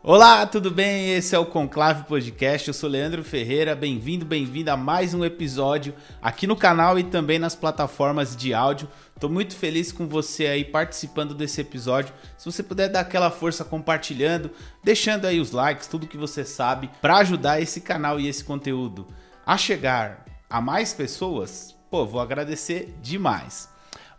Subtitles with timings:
[0.00, 1.12] Olá, tudo bem?
[1.12, 2.68] Esse é o Conclave Podcast.
[2.68, 3.74] Eu sou Leandro Ferreira.
[3.74, 8.88] Bem-vindo, bem-vinda a mais um episódio aqui no canal e também nas plataformas de áudio.
[9.18, 12.14] Tô muito feliz com você aí participando desse episódio.
[12.38, 14.52] Se você puder dar aquela força compartilhando,
[14.84, 19.04] deixando aí os likes, tudo que você sabe para ajudar esse canal e esse conteúdo
[19.44, 23.68] a chegar a mais pessoas, pô, vou agradecer demais.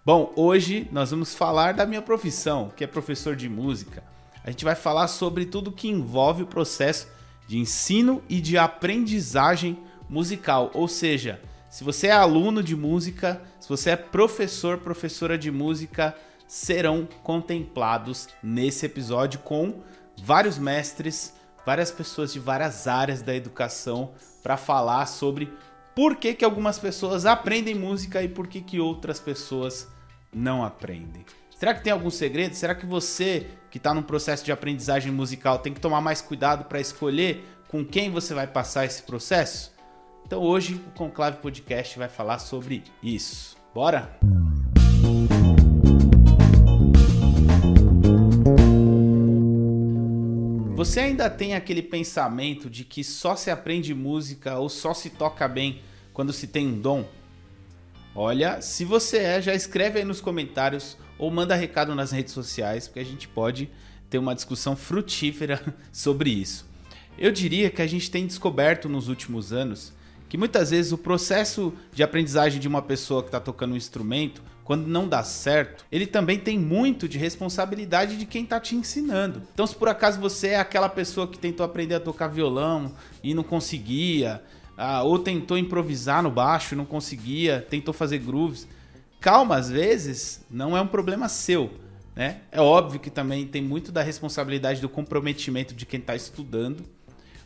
[0.05, 4.08] Bom, hoje nós vamos falar da minha profissão, que é professor de música
[4.43, 7.07] a gente vai falar sobre tudo que envolve o processo
[7.47, 10.71] de ensino e de aprendizagem musical.
[10.73, 16.15] Ou seja, se você é aluno de música, se você é professor, professora de música,
[16.47, 19.81] serão contemplados nesse episódio com
[20.23, 21.33] vários mestres,
[21.65, 25.51] várias pessoas de várias áreas da educação para falar sobre
[25.95, 29.87] por que, que algumas pessoas aprendem música e por que, que outras pessoas
[30.33, 31.25] não aprendem.
[31.59, 32.55] Será que tem algum segredo?
[32.55, 36.63] Será que você que está num processo de aprendizagem musical tem que tomar mais cuidado
[36.63, 39.73] para escolher com quem você vai passar esse processo?
[40.25, 43.57] Então hoje o Conclave Podcast vai falar sobre isso.
[43.75, 44.17] Bora?
[50.77, 55.45] Você ainda tem aquele pensamento de que só se aprende música ou só se toca
[55.45, 55.81] bem
[56.13, 57.03] quando se tem um dom?
[58.15, 62.87] Olha, se você é, já escreve aí nos comentários ou manda recado nas redes sociais,
[62.87, 63.69] porque a gente pode
[64.09, 65.61] ter uma discussão frutífera
[65.93, 66.65] sobre isso.
[67.17, 69.93] Eu diria que a gente tem descoberto nos últimos anos
[70.29, 74.43] que muitas vezes o processo de aprendizagem de uma pessoa que está tocando um instrumento,
[74.63, 79.41] quando não dá certo, ele também tem muito de responsabilidade de quem está te ensinando.
[79.51, 83.33] Então, se por acaso você é aquela pessoa que tentou aprender a tocar violão e
[83.33, 84.43] não conseguia,
[84.77, 88.67] ah, ou tentou improvisar no baixo e não conseguia, tentou fazer grooves,
[89.19, 91.71] calma às vezes não é um problema seu.
[92.15, 92.41] Né?
[92.51, 96.83] É óbvio que também tem muito da responsabilidade do comprometimento de quem está estudando,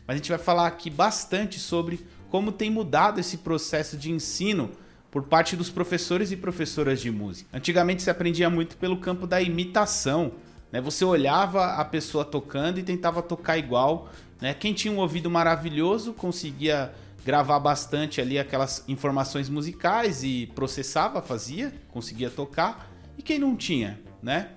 [0.06, 4.70] mas a gente vai falar aqui bastante sobre como tem mudado esse processo de ensino
[5.10, 7.48] por parte dos professores e professoras de música.
[7.56, 10.32] Antigamente se aprendia muito pelo campo da imitação,
[10.72, 10.80] né?
[10.80, 14.10] Você olhava a pessoa tocando e tentava tocar igual,
[14.40, 14.52] né?
[14.52, 16.92] Quem tinha um ouvido maravilhoso conseguia
[17.24, 22.90] gravar bastante ali aquelas informações musicais e processava, fazia, conseguia tocar.
[23.16, 24.50] E quem não tinha, né?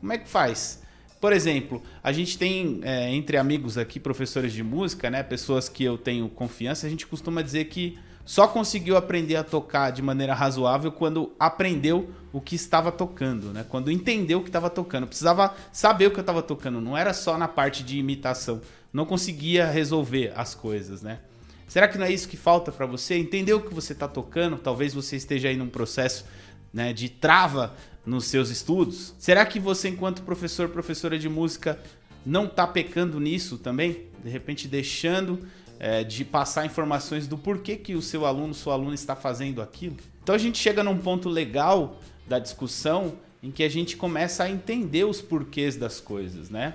[0.00, 0.82] Como é que faz?
[1.20, 5.22] Por exemplo, a gente tem é, entre amigos aqui, professores de música, né?
[5.22, 9.90] Pessoas que eu tenho confiança, a gente costuma dizer que só conseguiu aprender a tocar
[9.90, 13.66] de maneira razoável quando aprendeu o que estava tocando, né?
[13.68, 15.06] Quando entendeu o que estava tocando.
[15.06, 18.62] Precisava saber o que eu estava tocando, não era só na parte de imitação.
[18.92, 21.20] Não conseguia resolver as coisas, né?
[21.68, 23.14] Será que não é isso que falta para você?
[23.14, 24.56] Entender o que você está tocando?
[24.56, 26.24] Talvez você esteja aí num processo
[26.72, 29.14] né, de trava nos seus estudos.
[29.18, 31.80] Será que você, enquanto professor, professora de música,
[32.24, 34.06] não está pecando nisso também?
[34.22, 35.40] De repente deixando
[35.78, 39.96] é, de passar informações do porquê que o seu aluno, sua aluna está fazendo aquilo?
[40.22, 44.50] Então a gente chega num ponto legal da discussão em que a gente começa a
[44.50, 46.74] entender os porquês das coisas, né?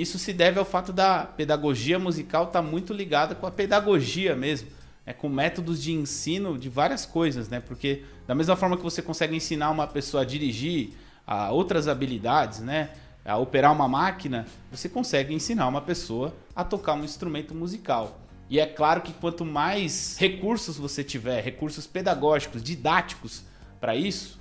[0.00, 4.34] Isso se deve ao fato da pedagogia musical estar tá muito ligada com a pedagogia
[4.34, 4.68] mesmo,
[5.04, 7.60] é com métodos de ensino de várias coisas, né?
[7.60, 10.90] Porque da mesma forma que você consegue ensinar uma pessoa a dirigir,
[11.26, 12.90] a outras habilidades, né?
[13.24, 18.20] A operar uma máquina, você consegue ensinar uma pessoa a tocar um instrumento musical.
[18.48, 23.42] E é claro que quanto mais recursos você tiver, recursos pedagógicos, didáticos
[23.80, 24.38] para isso,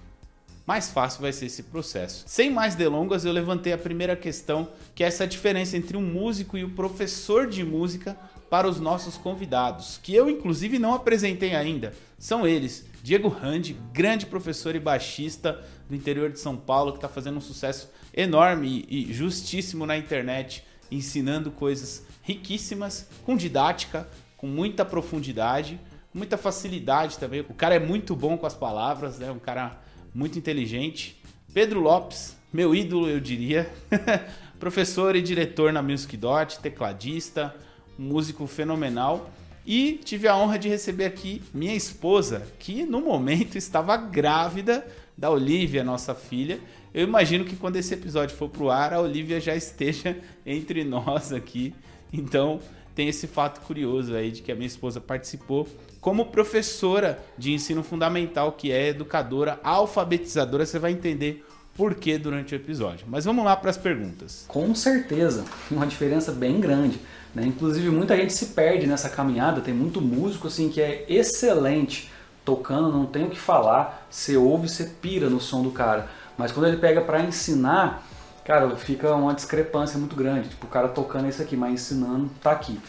[0.66, 2.24] mais fácil vai ser esse processo.
[2.28, 6.58] Sem mais delongas, eu levantei a primeira questão, que é essa diferença entre um músico
[6.58, 8.18] e o um professor de música
[8.50, 11.94] para os nossos convidados, que eu inclusive não apresentei ainda.
[12.18, 17.10] São eles, Diego Randi, grande professor e baixista do interior de São Paulo, que está
[17.10, 24.86] fazendo um sucesso enorme e justíssimo na internet, ensinando coisas riquíssimas, com didática, com muita
[24.86, 25.80] profundidade,
[26.14, 27.42] muita facilidade também.
[27.42, 29.30] O cara é muito bom com as palavras, né?
[29.32, 29.80] Um cara
[30.16, 31.22] muito inteligente.
[31.54, 33.70] Pedro Lopes, meu ídolo, eu diria.
[34.58, 37.54] Professor e diretor na Music Dot, tecladista,
[38.00, 39.30] músico fenomenal.
[39.68, 45.30] E tive a honra de receber aqui minha esposa, que no momento estava grávida da
[45.30, 46.60] Olivia, nossa filha.
[46.94, 51.34] Eu imagino que quando esse episódio for pro ar, a Olivia já esteja entre nós
[51.34, 51.76] aqui.
[52.14, 52.62] Então,
[52.96, 55.68] tem esse fato curioso aí de que a minha esposa participou
[56.00, 61.46] como professora de ensino fundamental, que é educadora, alfabetizadora, você vai entender
[61.76, 63.06] por que durante o episódio.
[63.10, 64.46] Mas vamos lá para as perguntas.
[64.48, 67.00] Com certeza, uma diferença bem grande.
[67.34, 67.46] Né?
[67.46, 72.10] Inclusive, muita gente se perde nessa caminhada, tem muito músico assim que é excelente
[72.46, 76.08] tocando, não tem o que falar, você ouve, você pira no som do cara.
[76.38, 78.08] Mas quando ele pega para ensinar,
[78.46, 80.50] cara, fica uma discrepância muito grande.
[80.50, 82.80] Tipo, o cara tocando isso aqui, mas ensinando tá aqui.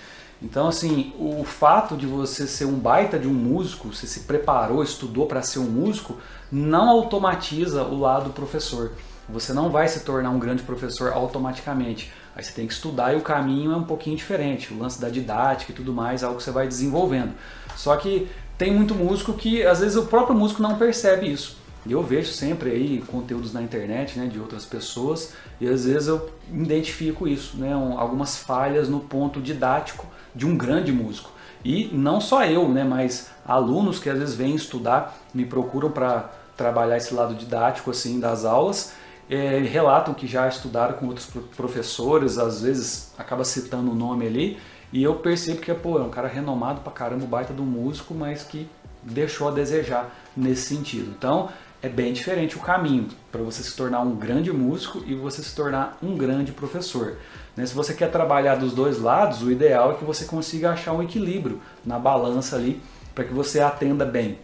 [0.41, 4.83] Então, assim, o fato de você ser um baita de um músico, você se preparou,
[4.83, 6.19] estudou para ser um músico,
[6.53, 8.93] não automatiza o lado professor.
[9.29, 12.13] Você não vai se tornar um grande professor automaticamente.
[12.37, 14.75] Aí você tem que estudar e o caminho é um pouquinho diferente.
[14.75, 17.33] O lance da didática e tudo mais é algo que você vai desenvolvendo.
[17.75, 21.57] Só que tem muito músico que às vezes o próprio músico não percebe isso.
[21.87, 26.09] E eu vejo sempre aí conteúdos na internet né, de outras pessoas e às vezes
[26.09, 31.31] eu identifico isso, né, um, algumas falhas no ponto didático de um grande músico.
[31.65, 36.31] E não só eu, né, mas alunos que às vezes vêm estudar, me procuram para
[36.57, 38.93] trabalhar esse lado didático assim das aulas,
[39.29, 44.59] é, relatam que já estudaram com outros professores, às vezes acaba citando o nome ali,
[44.93, 48.43] e eu percebo que pô, é um cara renomado pra caramba, baita do músico, mas
[48.43, 48.69] que
[49.03, 51.13] deixou a desejar nesse sentido.
[51.17, 51.49] Então,
[51.83, 55.55] é bem diferente o caminho para você se tornar um grande músico e você se
[55.55, 57.17] tornar um grande professor.
[57.57, 57.67] Né?
[57.67, 61.03] Se você quer trabalhar dos dois lados, o ideal é que você consiga achar um
[61.03, 62.81] equilíbrio na balança ali
[63.15, 64.39] para que você atenda bem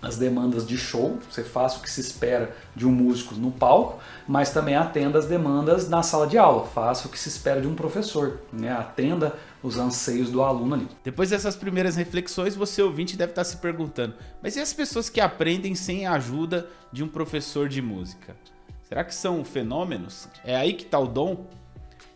[0.00, 3.98] as demandas de show, você faça o que se espera de um músico no palco,
[4.28, 7.66] mas também atenda as demandas na sala de aula, faça o que se espera de
[7.66, 8.70] um professor, né?
[8.70, 10.88] atenda os anseios do aluno ali.
[11.02, 15.20] Depois dessas primeiras reflexões, você ouvinte deve estar se perguntando: mas e as pessoas que
[15.20, 18.36] aprendem sem a ajuda de um professor de música?
[18.82, 20.28] Será que são fenômenos?
[20.44, 21.46] É aí que está o dom?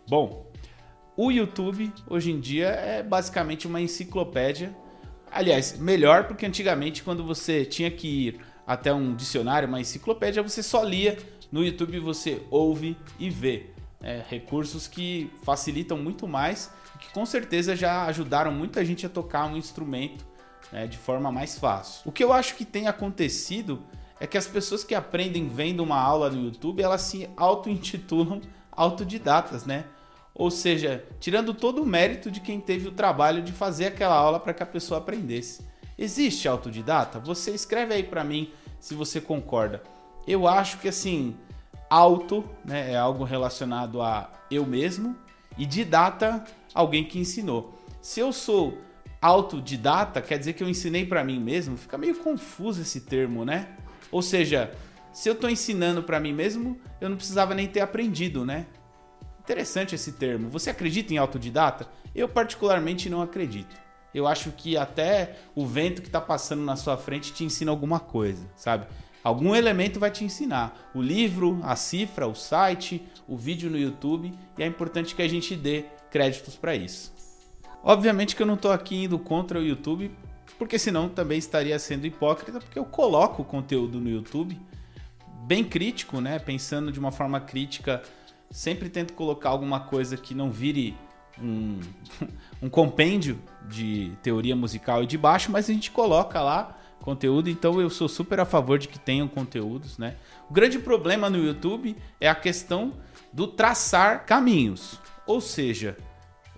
[0.08, 0.46] Bom,
[1.16, 4.74] o YouTube hoje em dia é basicamente uma enciclopédia.
[5.30, 10.62] Aliás, melhor porque antigamente quando você tinha que ir até um dicionário, uma enciclopédia, você
[10.62, 11.18] só lia.
[11.50, 13.66] No YouTube você ouve e vê.
[14.00, 16.72] É, recursos que facilitam muito mais
[17.02, 20.24] que com certeza já ajudaram muita gente a tocar um instrumento
[20.70, 22.02] né, de forma mais fácil.
[22.04, 23.82] O que eu acho que tem acontecido
[24.20, 28.40] é que as pessoas que aprendem vendo uma aula no YouTube, elas se auto-intitulam
[28.70, 29.84] autodidatas, né?
[30.32, 34.38] Ou seja, tirando todo o mérito de quem teve o trabalho de fazer aquela aula
[34.38, 35.66] para que a pessoa aprendesse.
[35.98, 37.18] Existe autodidata?
[37.18, 39.82] Você escreve aí para mim se você concorda.
[40.26, 41.36] Eu acho que assim,
[41.90, 45.16] auto, né, é algo relacionado a eu mesmo
[45.58, 46.42] e didata
[46.74, 47.78] alguém que ensinou.
[48.00, 48.78] Se eu sou
[49.20, 51.76] autodidata, quer dizer que eu ensinei para mim mesmo?
[51.76, 53.68] Fica meio confuso esse termo, né?
[54.10, 54.72] Ou seja,
[55.12, 58.66] se eu estou ensinando para mim mesmo, eu não precisava nem ter aprendido, né?
[59.40, 60.48] Interessante esse termo.
[60.50, 61.88] Você acredita em autodidata?
[62.14, 63.76] Eu particularmente não acredito.
[64.14, 67.98] Eu acho que até o vento que está passando na sua frente te ensina alguma
[67.98, 68.86] coisa, sabe?
[69.24, 70.90] Algum elemento vai te ensinar.
[70.94, 74.32] O livro, a cifra, o site, o vídeo no YouTube.
[74.58, 77.12] E é importante que a gente dê créditos para isso.
[77.82, 80.14] Obviamente que eu não estou aqui indo contra o YouTube,
[80.58, 84.60] porque senão também estaria sendo hipócrita, porque eu coloco o conteúdo no YouTube
[85.42, 86.38] bem crítico, né?
[86.38, 88.02] Pensando de uma forma crítica,
[88.50, 90.94] sempre tento colocar alguma coisa que não vire
[91.40, 91.80] um,
[92.62, 97.80] um compêndio de teoria musical e de baixo, mas a gente coloca lá conteúdo, então
[97.80, 100.14] eu sou super a favor de que tenham conteúdos, né?
[100.48, 102.92] O grande problema no YouTube é a questão
[103.32, 105.00] do traçar caminhos.
[105.26, 105.96] Ou seja,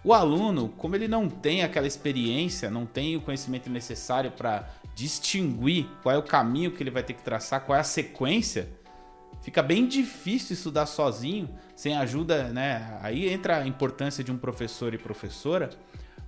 [0.02, 5.86] o aluno, como ele não tem aquela experiência, não tem o conhecimento necessário para distinguir
[6.02, 8.68] qual é o caminho que ele vai ter que traçar, qual é a sequência,
[9.42, 12.98] fica bem difícil estudar sozinho, sem ajuda, né?
[13.02, 15.70] Aí entra a importância de um professor e professora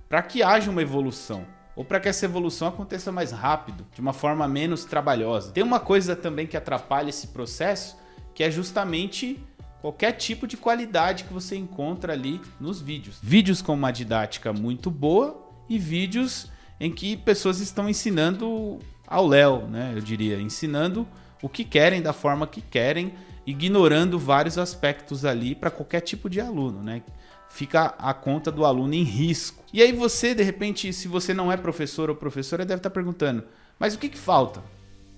[0.09, 1.45] para que haja uma evolução
[1.75, 5.51] ou para que essa evolução aconteça mais rápido, de uma forma menos trabalhosa.
[5.51, 7.95] Tem uma coisa também que atrapalha esse processo,
[8.33, 9.39] que é justamente
[9.87, 13.19] qualquer tipo de qualidade que você encontra ali nos vídeos.
[13.23, 19.65] Vídeos com uma didática muito boa e vídeos em que pessoas estão ensinando ao Léo,
[19.69, 19.93] né?
[19.95, 21.07] Eu diria, ensinando
[21.41, 23.13] o que querem da forma que querem,
[23.45, 27.01] ignorando vários aspectos ali para qualquer tipo de aluno, né?
[27.49, 29.63] Fica a conta do aluno em risco.
[29.71, 33.45] E aí você, de repente, se você não é professor ou professora, deve estar perguntando:
[33.79, 34.61] mas o que, que falta?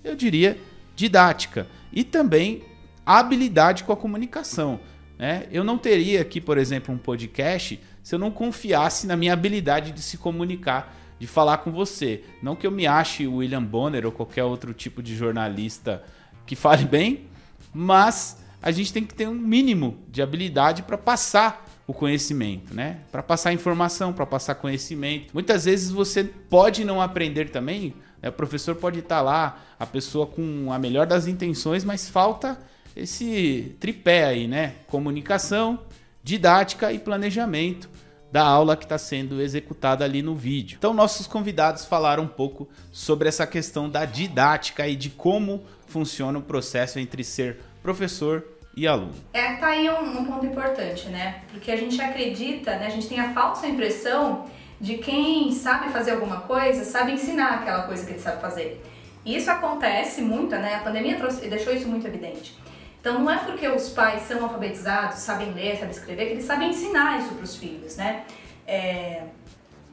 [0.04, 0.56] Eu diria
[0.94, 2.69] didática e também
[3.04, 4.80] habilidade com a comunicação.
[5.18, 5.46] Né?
[5.52, 9.92] Eu não teria aqui, por exemplo, um podcast se eu não confiasse na minha habilidade
[9.92, 12.24] de se comunicar, de falar com você.
[12.42, 16.02] Não que eu me ache William Bonner ou qualquer outro tipo de jornalista
[16.46, 17.26] que fale bem,
[17.72, 23.00] mas a gente tem que ter um mínimo de habilidade para passar o conhecimento, né?
[23.10, 25.32] Para passar informação, para passar conhecimento.
[25.34, 28.28] Muitas vezes você pode não aprender também, né?
[28.28, 32.58] o professor pode estar lá, a pessoa com a melhor das intenções, mas falta
[33.00, 34.74] esse tripé aí, né?
[34.86, 35.78] Comunicação,
[36.22, 37.88] didática e planejamento
[38.30, 40.76] da aula que está sendo executada ali no vídeo.
[40.78, 46.38] Então, nossos convidados falaram um pouco sobre essa questão da didática e de como funciona
[46.38, 48.44] o processo entre ser professor
[48.76, 49.14] e aluno.
[49.32, 51.42] É, tá aí um, um, ponto importante, né?
[51.50, 52.86] Porque a gente acredita, né?
[52.86, 54.46] A gente tem a falsa impressão
[54.80, 58.80] de quem sabe fazer alguma coisa, sabe ensinar aquela coisa que ele sabe fazer.
[59.24, 60.76] E isso acontece muito, né?
[60.76, 62.59] A pandemia trouxe, deixou isso muito evidente.
[63.00, 66.70] Então não é porque os pais são alfabetizados, sabem ler, sabem escrever, que eles sabem
[66.70, 68.24] ensinar isso para os filhos, né?
[68.66, 69.22] É...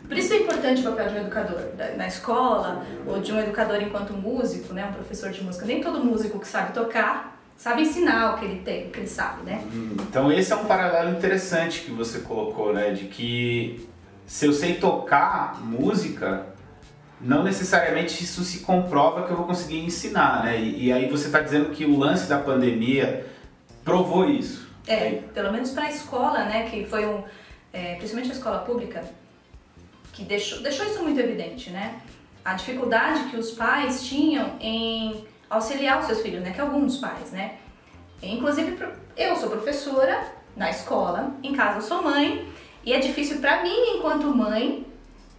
[0.08, 1.60] Por isso é importante o papel de um educador
[1.98, 4.86] na escola, ou de um educador enquanto músico, né?
[4.86, 5.66] Um professor de música.
[5.66, 9.08] Nem todo músico que sabe tocar sabe ensinar o que ele tem, o que ele
[9.08, 9.64] sabe, né?
[9.74, 12.92] Hum, então esse é um paralelo interessante que você colocou, né?
[12.92, 13.90] De que
[14.26, 16.46] se eu sei tocar música,
[17.20, 20.60] não necessariamente isso se comprova que eu vou conseguir ensinar, né?
[20.60, 23.26] E, e aí você está dizendo que o lance da pandemia
[23.84, 24.68] provou isso.
[24.86, 26.70] É, pelo menos para a escola, né?
[26.70, 27.24] Que foi um,
[27.74, 29.04] é, principalmente a escola pública,
[30.14, 32.00] que deixou, deixou isso muito evidente, né?
[32.44, 36.52] A dificuldade que os pais tinham em auxiliar os seus filhos, né?
[36.52, 37.56] Que alguns pais, né?
[38.22, 38.78] Inclusive,
[39.16, 40.24] eu sou professora
[40.56, 42.48] na escola, em casa eu sou mãe,
[42.84, 44.87] e é difícil para mim, enquanto mãe,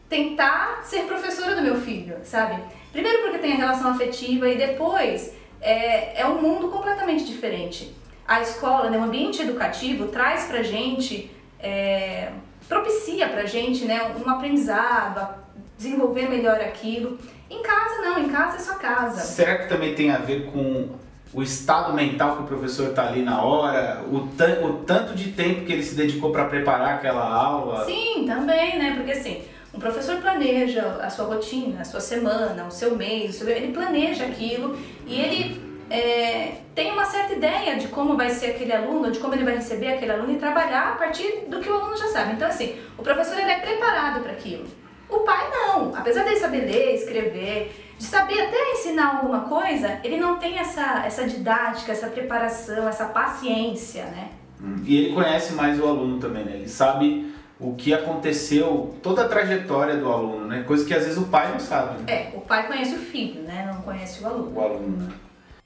[0.08, 2.62] tentar ser professora do meu filho, sabe?
[2.92, 7.94] Primeiro porque tem a relação afetiva e depois é, é um mundo completamente diferente.
[8.26, 12.30] A escola, né, o ambiente educativo traz pra gente, é,
[12.68, 15.34] propicia pra gente né, um aprendizado,
[15.76, 17.18] desenvolver melhor aquilo.
[17.50, 19.20] Em casa não, em casa é sua casa.
[19.20, 20.90] Será que também tem a ver com
[21.32, 25.64] o estado mental que o professor está ali na hora, o, o tanto de tempo
[25.64, 27.84] que ele se dedicou para preparar aquela aula?
[27.84, 28.94] Sim, também, né?
[28.96, 29.42] Porque assim,
[29.78, 34.24] um professor planeja a sua rotina, a sua semana, o seu mês, o ele planeja
[34.24, 39.20] aquilo e ele é, tem uma certa ideia de como vai ser aquele aluno, de
[39.20, 42.08] como ele vai receber aquele aluno e trabalhar a partir do que o aluno já
[42.08, 42.32] sabe.
[42.32, 44.66] Então, assim, o professor ele é preparado para aquilo.
[45.08, 50.16] O pai não, apesar dele saber ler, escrever, de saber até ensinar alguma coisa, ele
[50.16, 54.30] não tem essa, essa didática, essa preparação, essa paciência, né?
[54.60, 56.54] Hum, e ele conhece mais o aluno também, né?
[56.56, 60.62] Ele sabe o que aconteceu, toda a trajetória do aluno, né?
[60.62, 62.02] Coisa que às vezes o pai não sabe.
[62.02, 62.12] Né?
[62.12, 63.70] É, o pai conhece o filho, né?
[63.72, 64.56] Não conhece o aluno.
[64.56, 65.14] O aluno, né?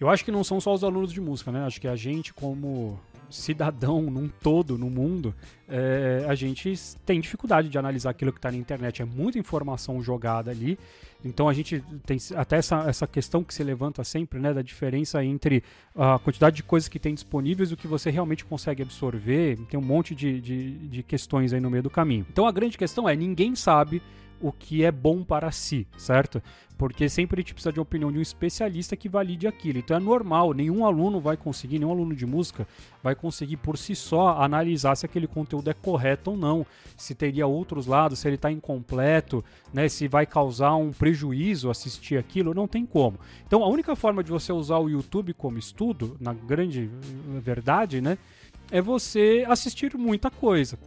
[0.00, 1.64] Eu acho que não são só os alunos de música, né?
[1.64, 2.99] Acho que a gente, como
[3.32, 5.34] cidadão num todo, no mundo,
[5.68, 6.74] é, a gente
[7.04, 9.02] tem dificuldade de analisar aquilo que está na internet.
[9.02, 10.78] É muita informação jogada ali.
[11.24, 15.24] Então a gente tem até essa, essa questão que se levanta sempre, né, da diferença
[15.24, 15.62] entre
[15.94, 19.56] a quantidade de coisas que tem disponíveis e o que você realmente consegue absorver.
[19.70, 22.26] Tem um monte de, de, de questões aí no meio do caminho.
[22.30, 24.02] Então a grande questão é: ninguém sabe
[24.42, 26.42] o que é bom para si, certo?
[26.76, 29.78] Porque sempre a gente precisa de uma opinião de um especialista que valide aquilo.
[29.78, 32.66] Então é normal, nenhum aluno vai conseguir, nenhum aluno de música
[33.02, 37.46] vai conseguir por si só analisar se aquele conteúdo é correto ou não, se teria
[37.46, 42.66] outros lados, se ele está incompleto, né, se vai causar um prejuízo assistir aquilo, não
[42.66, 43.18] tem como.
[43.46, 46.90] Então a única forma de você usar o YouTube como estudo, na grande
[47.44, 48.18] verdade, né,
[48.72, 50.78] é você assistir muita coisa.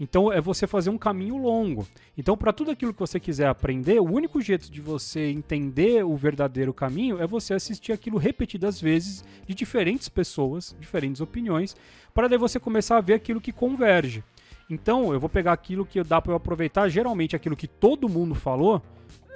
[0.00, 1.86] Então é você fazer um caminho longo.
[2.16, 6.16] Então, para tudo aquilo que você quiser aprender, o único jeito de você entender o
[6.16, 11.76] verdadeiro caminho é você assistir aquilo repetidas vezes de diferentes pessoas, diferentes opiniões,
[12.14, 14.24] para daí você começar a ver aquilo que converge.
[14.70, 18.34] Então, eu vou pegar aquilo que dá para eu aproveitar, geralmente aquilo que todo mundo
[18.34, 18.80] falou,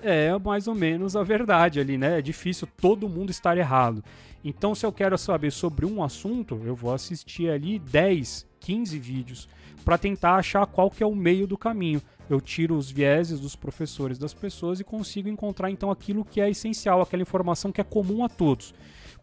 [0.03, 2.19] é mais ou menos a verdade ali, né?
[2.19, 4.05] É difícil todo mundo estar errado.
[4.45, 9.49] Então, se eu quero saber sobre um assunto, eu vou assistir ali 10, 15 vídeos
[9.85, 12.03] para tentar achar qual que é o meio do caminho.
[12.29, 16.51] Eu tiro os vieses dos professores das pessoas e consigo encontrar então aquilo que é
[16.51, 18.75] essencial, aquela informação que é comum a todos.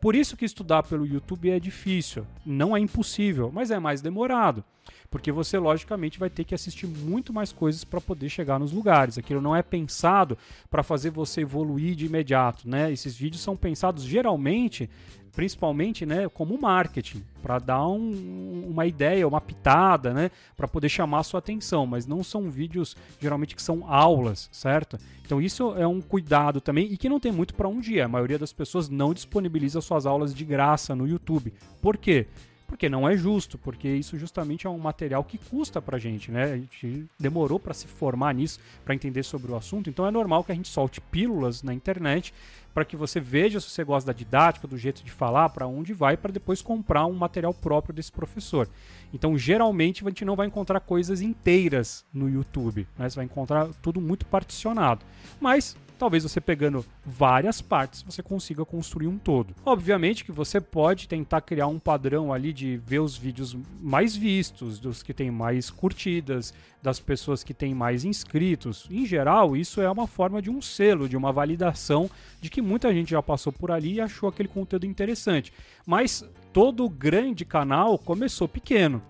[0.02, 2.26] Por isso que estudar pelo YouTube é difícil.
[2.44, 4.64] Não é impossível, mas é mais demorado.
[5.12, 9.20] Porque você, logicamente, vai ter que assistir muito mais coisas para poder chegar nos lugares.
[9.20, 10.36] Aquilo não é pensado
[10.72, 12.68] para fazer você evoluir de imediato.
[12.68, 12.92] Né?
[12.92, 14.90] Esses vídeos são pensados geralmente
[15.34, 21.20] principalmente, né, como marketing, para dar um, uma ideia, uma pitada, né, para poder chamar
[21.20, 24.98] a sua atenção, mas não são vídeos geralmente que são aulas, certo?
[25.26, 28.06] Então isso é um cuidado também e que não tem muito para um dia.
[28.06, 31.54] A maioria das pessoas não disponibiliza suas aulas de graça no YouTube.
[31.82, 32.28] Por quê?
[32.68, 36.44] Porque não é justo, porque isso justamente é um material que custa pra gente, né?
[36.44, 40.42] A gente demorou para se formar nisso, para entender sobre o assunto, então é normal
[40.44, 42.34] que a gente solte pílulas na internet
[42.74, 45.94] para que você veja se você gosta da didática, do jeito de falar, para onde
[45.94, 48.68] vai, para depois comprar um material próprio desse professor.
[49.14, 53.10] Então, geralmente, a gente não vai encontrar coisas inteiras no YouTube, né?
[53.10, 55.06] você vai encontrar tudo muito particionado.
[55.40, 59.54] Mas talvez você pegando várias partes você consiga construir um todo.
[59.64, 64.80] Obviamente que você pode tentar criar um padrão ali de ver os vídeos mais vistos,
[64.80, 68.88] dos que têm mais curtidas, das pessoas que têm mais inscritos.
[68.90, 72.10] Em geral, isso é uma forma de um selo, de uma validação
[72.42, 75.54] de que muita gente já passou por ali e achou aquele conteúdo interessante.
[75.86, 79.04] Mas todo grande canal começou pequeno.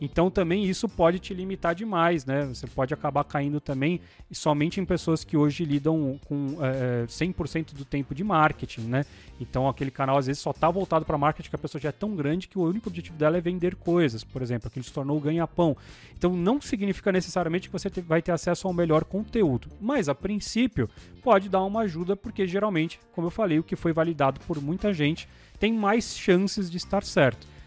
[0.00, 2.46] Então também isso pode te limitar demais, né?
[2.46, 4.00] Você pode acabar caindo também
[4.30, 9.04] somente em pessoas que hoje lidam com é, 100% do tempo de marketing, né?
[9.40, 11.92] Então aquele canal às vezes só está voltado para marketing que a pessoa já é
[11.92, 15.20] tão grande que o único objetivo dela é vender coisas, por exemplo, que se tornou
[15.20, 15.76] ganha-pão.
[16.16, 20.88] Então não significa necessariamente que você vai ter acesso ao melhor conteúdo, mas a princípio
[21.22, 24.92] pode dar uma ajuda porque geralmente, como eu falei, o que foi validado por muita
[24.92, 25.28] gente
[25.58, 27.57] tem mais chances de estar certo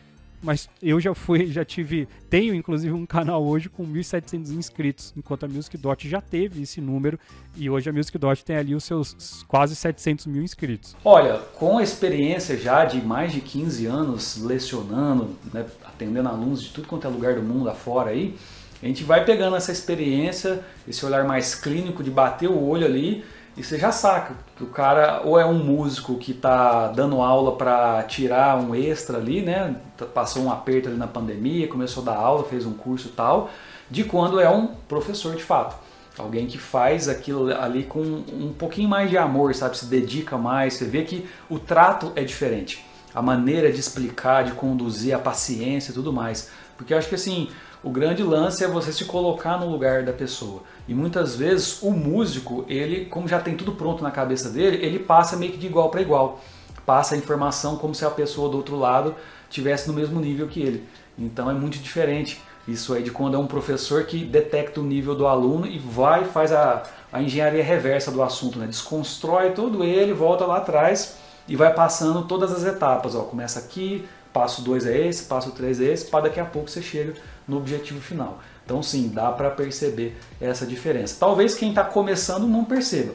[0.41, 5.45] mas eu já fui, já tive, tenho inclusive um canal hoje com 1.700 inscritos, enquanto
[5.45, 7.19] a Music Dot já teve esse número
[7.55, 10.95] e hoje a Music Dot tem ali os seus quase 700 mil inscritos.
[11.03, 16.69] Olha, com a experiência já de mais de 15 anos lecionando, né, atendendo alunos de
[16.69, 18.35] tudo quanto é lugar do mundo afora aí,
[18.81, 23.23] a gente vai pegando essa experiência, esse olhar mais clínico de bater o olho ali
[23.55, 27.57] e você já saca que o cara ou é um músico que está dando aula
[27.57, 29.75] para tirar um extra ali, né?
[29.97, 33.49] Tá, passou um aperto ali na pandemia, começou a dar aula, fez um curso tal,
[33.89, 35.75] de quando é um professor de fato.
[36.17, 39.77] Alguém que faz aquilo ali com um pouquinho mais de amor, sabe?
[39.77, 42.85] Se dedica mais, você vê que o trato é diferente.
[43.13, 46.49] A maneira de explicar, de conduzir, a paciência e tudo mais.
[46.77, 47.49] Porque eu acho que assim,
[47.83, 50.61] o grande lance é você se colocar no lugar da pessoa.
[50.87, 54.99] E muitas vezes o músico, ele, como já tem tudo pronto na cabeça dele, ele
[54.99, 56.39] passa meio que de igual para igual.
[56.85, 59.15] Passa a informação como se a pessoa do outro lado
[59.49, 60.87] tivesse no mesmo nível que ele.
[61.17, 65.15] Então é muito diferente isso aí de quando é um professor que detecta o nível
[65.15, 68.67] do aluno e vai faz a, a engenharia reversa do assunto, né?
[68.67, 73.15] desconstrói todo ele, volta lá atrás e vai passando todas as etapas.
[73.15, 76.69] Ó, começa aqui, passo 2 é esse, passo 3 é esse, para daqui a pouco
[76.69, 77.15] você chega
[77.47, 78.39] no objetivo final.
[78.65, 81.17] Então sim, dá para perceber essa diferença.
[81.19, 83.13] Talvez quem está começando não perceba.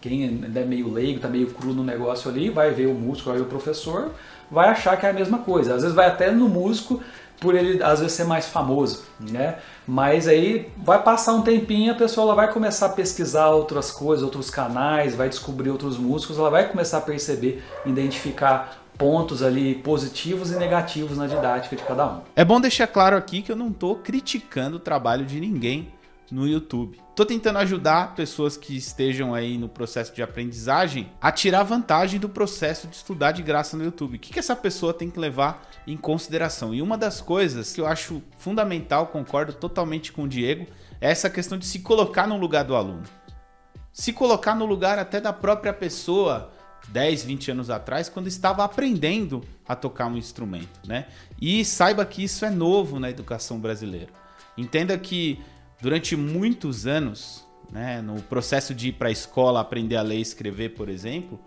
[0.00, 0.24] Quem
[0.54, 3.44] é meio leigo, está meio cru no negócio ali, vai ver o músico, vai ver
[3.44, 4.12] o professor,
[4.50, 5.74] vai achar que é a mesma coisa.
[5.74, 7.02] Às vezes vai até no músico
[7.40, 9.56] por ele às vezes ser mais famoso, né?
[9.86, 14.22] Mas aí vai passar um tempinho, a pessoa ela vai começar a pesquisar outras coisas,
[14.22, 20.52] outros canais, vai descobrir outros músicos, ela vai começar a perceber, identificar pontos ali positivos
[20.52, 22.20] e negativos na didática de cada um.
[22.36, 25.88] É bom deixar claro aqui que eu não estou criticando o trabalho de ninguém
[26.30, 27.00] no YouTube.
[27.08, 32.28] Estou tentando ajudar pessoas que estejam aí no processo de aprendizagem a tirar vantagem do
[32.28, 34.16] processo de estudar de graça no YouTube.
[34.16, 36.74] O que, que essa pessoa tem que levar em consideração?
[36.74, 40.66] E uma das coisas que eu acho fundamental, concordo totalmente com o Diego,
[41.00, 43.04] é essa questão de se colocar no lugar do aluno.
[43.94, 46.52] Se colocar no lugar até da própria pessoa
[46.88, 51.06] 10, 20 anos atrás, quando estava aprendendo a tocar um instrumento, né?
[51.40, 54.08] E saiba que isso é novo na educação brasileira.
[54.56, 55.40] Entenda que
[55.80, 60.22] durante muitos anos, né, no processo de ir para a escola aprender a ler e
[60.22, 61.40] escrever, por exemplo,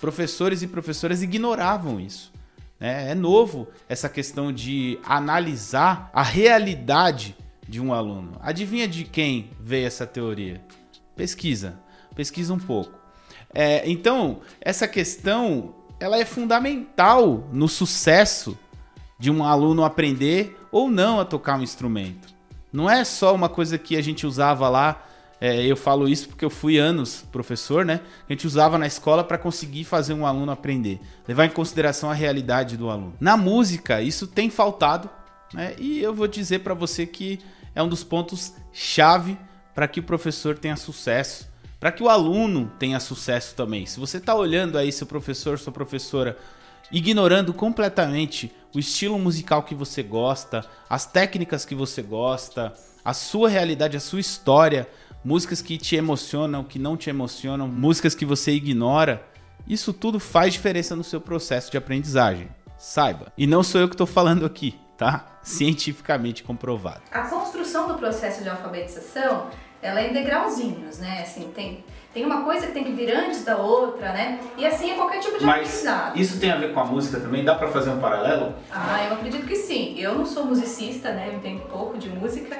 [0.00, 2.32] professores e professoras ignoravam isso.
[2.78, 3.10] Né?
[3.10, 7.36] É novo essa questão de analisar a realidade
[7.68, 8.32] de um aluno.
[8.40, 10.60] Adivinha de quem veio essa teoria?
[11.16, 11.78] Pesquisa,
[12.14, 13.03] pesquisa um pouco.
[13.54, 18.58] É, então, essa questão ela é fundamental no sucesso
[19.18, 22.34] de um aluno aprender ou não a tocar um instrumento.
[22.72, 25.06] Não é só uma coisa que a gente usava lá.
[25.40, 28.00] É, eu falo isso porque eu fui anos professor, né?
[28.28, 32.14] A gente usava na escola para conseguir fazer um aluno aprender, levar em consideração a
[32.14, 33.14] realidade do aluno.
[33.20, 35.08] Na música, isso tem faltado,
[35.52, 35.74] né?
[35.78, 37.38] E eu vou dizer para você que
[37.74, 39.38] é um dos pontos chave
[39.74, 41.53] para que o professor tenha sucesso
[41.84, 43.84] para que o aluno tenha sucesso também.
[43.84, 46.34] Se você está olhando aí seu professor, sua professora,
[46.90, 52.72] ignorando completamente o estilo musical que você gosta, as técnicas que você gosta,
[53.04, 54.88] a sua realidade, a sua história,
[55.22, 59.22] músicas que te emocionam, que não te emocionam, músicas que você ignora,
[59.68, 62.48] isso tudo faz diferença no seu processo de aprendizagem.
[62.78, 63.30] Saiba.
[63.36, 65.38] E não sou eu que estou falando aqui, tá?
[65.42, 67.02] Cientificamente comprovado.
[67.10, 69.50] A construção do processo de alfabetização
[69.84, 71.20] ela é em degrauzinhos, né?
[71.22, 74.40] Assim, tem, tem uma coisa que tem que vir antes da outra, né?
[74.56, 76.18] E assim é qualquer tipo de Mas aprendizado.
[76.18, 77.44] isso tem a ver com a música também?
[77.44, 78.54] Dá para fazer um paralelo?
[78.72, 79.94] Ah, eu acredito que sim.
[79.98, 81.28] Eu não sou musicista, né?
[81.28, 82.58] Eu entendo pouco de música,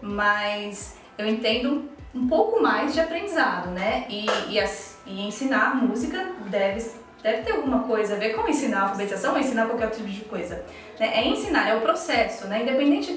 [0.00, 4.06] mas eu entendo um pouco mais de aprendizado, né?
[4.08, 6.82] E, e, as, e ensinar música deve,
[7.22, 10.24] deve ter alguma coisa a ver com ensinar alfabetização ou ensinar qualquer outro tipo de
[10.24, 10.64] coisa.
[10.98, 11.18] Né?
[11.18, 12.62] É ensinar, é o processo, né?
[12.62, 13.12] Independente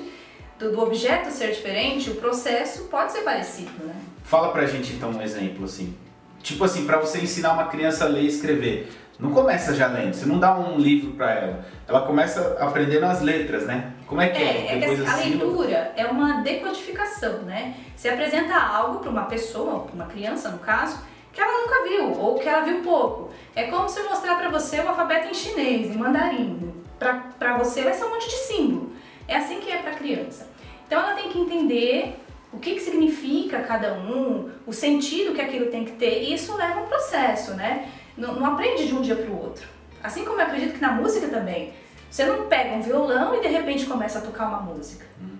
[0.59, 3.95] do, do, objeto ser diferente, o processo pode ser parecido, né?
[4.23, 5.95] Fala pra gente então um exemplo assim.
[6.41, 10.13] Tipo assim, para você ensinar uma criança a ler e escrever, não começa já lendo,
[10.13, 11.65] você não dá um livro para ela.
[11.87, 13.93] Ela começa aprendendo as letras, né?
[14.07, 14.67] Como é que é?
[14.67, 17.75] é, é que a leitura é uma decodificação, né?
[17.95, 20.99] Você apresenta algo para uma pessoa, para uma criança no caso,
[21.31, 23.31] que ela nunca viu ou que ela viu pouco.
[23.55, 27.83] É como se eu mostrar para você o alfabeto em chinês, em mandarim para você
[27.83, 28.84] vai ser um monte de símbolo.
[29.27, 30.47] É assim que é para criança.
[30.85, 32.19] Então ela tem que entender
[32.53, 36.55] o que, que significa cada um, o sentido que aquilo tem que ter, e isso
[36.55, 37.89] leva um processo, né?
[38.17, 39.67] Não, não aprende de um dia para o outro.
[40.01, 41.73] Assim como eu acredito que na música também.
[42.09, 45.05] Você não pega um violão e de repente começa a tocar uma música.
[45.21, 45.37] Hum.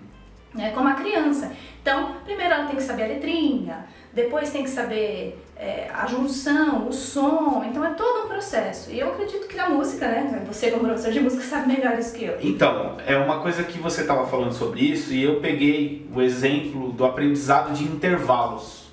[0.52, 0.72] Né?
[0.72, 1.52] Como a criança.
[1.80, 6.86] Então, primeiro ela tem que saber a letrinha, depois tem que saber é, a junção,
[6.86, 8.90] o som, então é todo um processo.
[8.90, 10.44] E eu acredito que na música, né?
[10.46, 12.36] Você como professor de música sabe melhor isso que eu.
[12.42, 16.92] Então, é uma coisa que você estava falando sobre isso e eu peguei o exemplo
[16.92, 18.90] do aprendizado de intervalos,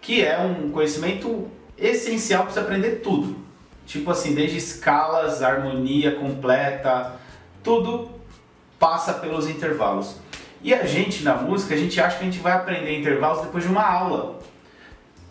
[0.00, 3.42] que é um conhecimento essencial para você aprender tudo.
[3.86, 7.12] Tipo assim, desde escalas, harmonia completa,
[7.62, 8.10] tudo
[8.78, 10.16] passa pelos intervalos.
[10.62, 13.64] E a gente na música, a gente acha que a gente vai aprender intervalos depois
[13.64, 14.38] de uma aula.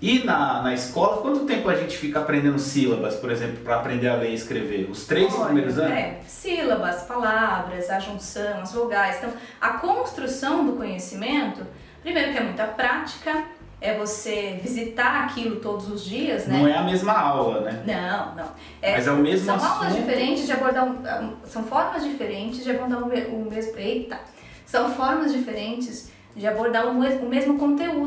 [0.03, 4.09] E na, na escola, quanto tempo a gente fica aprendendo sílabas, por exemplo, para aprender
[4.09, 4.89] a ler e escrever?
[4.91, 5.97] Os três Olha, primeiros anos?
[5.97, 9.19] É, sílabas, palavras, a junção, as vogais.
[9.19, 11.65] Então, a construção do conhecimento,
[12.01, 13.45] primeiro que é muita prática,
[13.79, 16.57] é você visitar aquilo todos os dias, né?
[16.57, 17.83] Não é a mesma aula, né?
[17.87, 18.51] Não, não.
[18.81, 19.71] É, Mas é o mesmo São assunto.
[19.71, 24.19] aulas diferentes de abordar, um, são formas diferentes de abordar o mesmo, eita,
[24.65, 28.02] são formas diferentes de abordar o mesmo conteúdo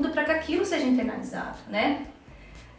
[0.86, 2.06] seja internalizado, né?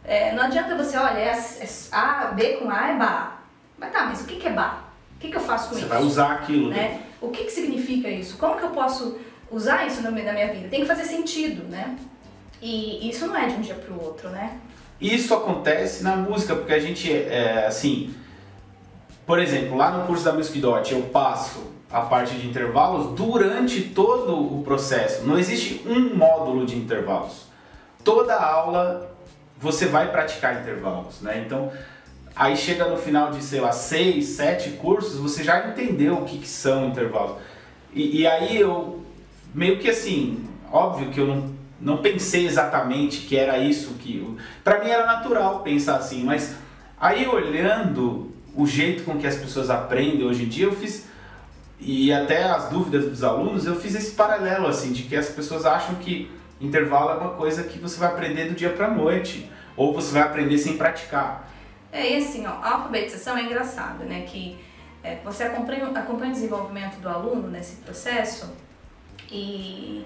[0.04, 3.40] É, não adianta você, olha, é, é A, B com A é Bá.
[3.78, 4.84] Mas tá, mas o que, que é Bá?
[5.16, 5.88] O que, que eu faço com você isso?
[5.88, 6.70] Você vai usar aquilo.
[6.70, 7.02] Né?
[7.20, 8.38] O que, que significa isso?
[8.38, 9.18] Como que eu posso
[9.50, 10.68] usar isso na minha vida?
[10.68, 11.96] Tem que fazer sentido, né?
[12.62, 14.58] E isso não é de um dia para o outro, né?
[15.00, 18.14] Isso acontece na música, porque a gente, é, assim,
[19.26, 23.80] por exemplo, lá no curso da Music Dot eu passo a parte de intervalos durante
[23.80, 25.24] todo o processo.
[25.24, 27.47] Não existe um módulo de intervalos.
[28.08, 29.14] Toda aula
[29.60, 31.42] você vai praticar intervalos, né?
[31.44, 31.70] Então,
[32.34, 36.38] aí chega no final de, sei lá, seis, sete cursos, você já entendeu o que,
[36.38, 37.36] que são intervalos.
[37.92, 39.04] E, e aí eu,
[39.52, 44.34] meio que assim, óbvio que eu não, não pensei exatamente que era isso que...
[44.64, 46.54] para mim era natural pensar assim, mas
[46.98, 51.06] aí olhando o jeito com que as pessoas aprendem hoje em dia, eu fiz
[51.78, 55.66] e até as dúvidas dos alunos, eu fiz esse paralelo assim de que as pessoas
[55.66, 59.92] acham que intervalo é uma coisa que você vai aprender do dia para noite ou
[59.94, 61.48] você vai aprender sem praticar.
[61.92, 64.22] É, e assim, ó, a alfabetização é engraçado, né?
[64.22, 64.58] Que
[65.02, 68.52] é, você acompanha, acompanha o desenvolvimento do aluno nesse processo
[69.30, 70.04] e,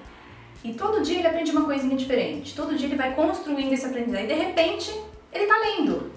[0.62, 2.54] e todo dia ele aprende uma coisinha diferente.
[2.54, 4.90] Todo dia ele vai construindo esse aprendizado e de repente
[5.32, 6.12] ele está lendo.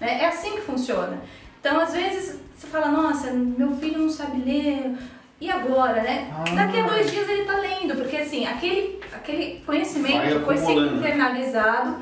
[0.00, 0.22] Né?
[0.22, 1.22] É assim que funciona.
[1.60, 4.96] Então, às vezes, você fala, nossa, meu filho não sabe ler,
[5.40, 6.30] e agora, né?
[6.32, 6.44] Ah.
[6.54, 11.96] Daqui a dois dias ele tá lendo, porque assim, aquele, aquele conhecimento foi sendo internalizado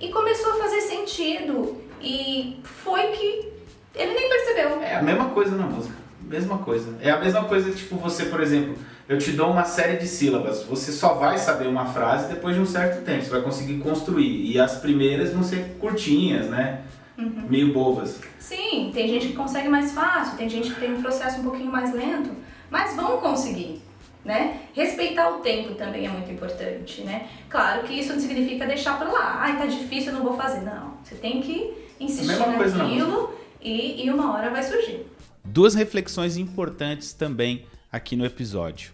[0.00, 1.76] e começou a fazer sentido.
[2.00, 3.52] E foi que
[3.94, 4.82] ele nem percebeu.
[4.82, 5.96] É a mesma coisa na música.
[6.22, 6.94] Mesma coisa.
[7.00, 8.76] É a mesma coisa, tipo, você, por exemplo,
[9.08, 10.64] eu te dou uma série de sílabas.
[10.64, 13.22] Você só vai saber uma frase depois de um certo tempo.
[13.24, 14.44] Você vai conseguir construir.
[14.44, 16.82] E as primeiras vão ser curtinhas, né?
[17.16, 17.46] Uhum.
[17.48, 18.20] Meio bobas.
[18.38, 21.72] Sim, tem gente que consegue mais fácil, tem gente que tem um processo um pouquinho
[21.72, 22.30] mais lento,
[22.70, 23.82] mas vão conseguir.
[24.24, 24.62] Né?
[24.74, 27.28] Respeitar o tempo também é muito importante, né?
[27.48, 30.62] Claro que isso não significa deixar para lá, ai, tá difícil, eu não vou fazer.
[30.62, 35.06] Não, você tem que insistir naquilo e, e uma hora vai surgir.
[35.44, 38.90] Duas reflexões importantes também aqui no episódio.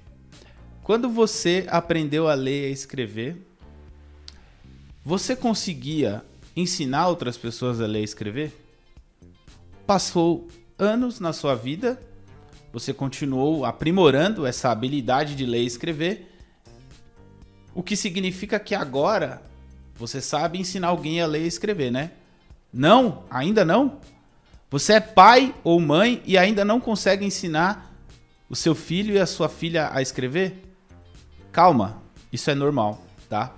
[0.82, 3.36] Quando você aprendeu a ler e a escrever,
[5.04, 6.22] você conseguia
[6.54, 8.52] ensinar outras pessoas a ler e escrever?
[9.86, 10.46] Passou
[10.78, 12.00] anos na sua vida,
[12.72, 16.34] você continuou aprimorando essa habilidade de ler e escrever,
[17.74, 19.42] o que significa que agora
[19.94, 22.12] você sabe ensinar alguém a ler e escrever, né?
[22.72, 24.00] Não, ainda não.
[24.70, 27.94] Você é pai ou mãe e ainda não consegue ensinar
[28.48, 30.62] o seu filho e a sua filha a escrever?
[31.52, 33.54] Calma, isso é normal, tá?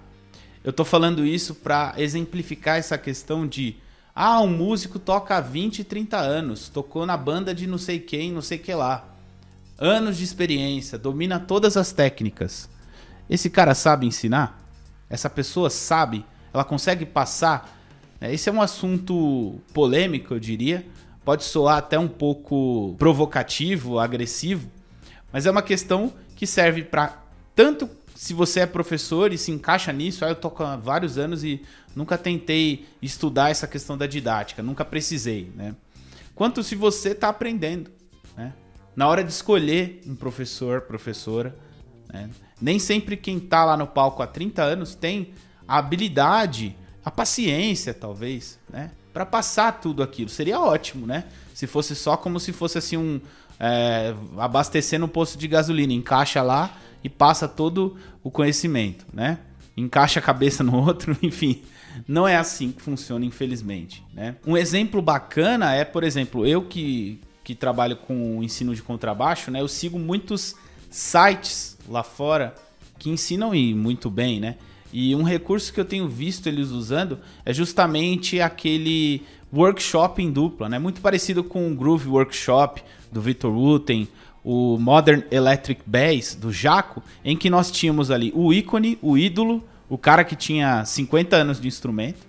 [0.64, 3.76] Eu tô falando isso para exemplificar essa questão de
[4.14, 8.30] ah, um músico toca há 20, 30 anos, tocou na banda de não sei quem,
[8.30, 9.04] não sei que lá.
[9.76, 12.68] Anos de experiência, domina todas as técnicas.
[13.28, 14.62] Esse cara sabe ensinar?
[15.10, 16.24] Essa pessoa sabe?
[16.52, 17.76] Ela consegue passar?
[18.20, 20.86] É, esse é um assunto polêmico, eu diria.
[21.24, 24.70] Pode soar até um pouco provocativo, agressivo,
[25.32, 27.20] mas é uma questão que serve para
[27.56, 31.42] tanto se você é professor e se encaixa nisso, aí eu tô há vários anos
[31.42, 31.62] e
[31.94, 35.74] nunca tentei estudar essa questão da didática, nunca precisei, né?
[36.34, 37.90] Quanto se você está aprendendo,
[38.36, 38.52] né?
[38.96, 41.54] Na hora de escolher um professor, professora,
[42.12, 42.30] né?
[42.60, 45.32] nem sempre quem está lá no palco há 30 anos tem
[45.66, 48.90] a habilidade, a paciência, talvez, né?
[49.12, 50.28] Para passar tudo aquilo.
[50.28, 51.24] Seria ótimo, né?
[51.54, 53.20] Se fosse só como se fosse assim um,
[53.58, 59.38] é, abastecendo um posto de gasolina, encaixa lá e passa todo o conhecimento, né?
[59.76, 61.62] Encaixa a cabeça no outro, enfim.
[62.06, 64.02] Não é assim que funciona, infelizmente.
[64.12, 64.36] Né?
[64.46, 69.60] Um exemplo bacana é, por exemplo, eu que, que trabalho com ensino de contrabaixo, né?
[69.60, 70.54] Eu sigo muitos
[70.90, 72.54] sites lá fora
[72.98, 74.56] que ensinam e muito bem, né?
[74.92, 80.68] E um recurso que eu tenho visto eles usando é justamente aquele workshop em dupla,
[80.68, 80.78] né?
[80.78, 84.08] Muito parecido com o Groove Workshop do Victor Wooten,
[84.44, 89.64] o Modern Electric Bass do Jaco, em que nós tínhamos ali o ícone, o ídolo,
[89.88, 92.26] o cara que tinha 50 anos de instrumento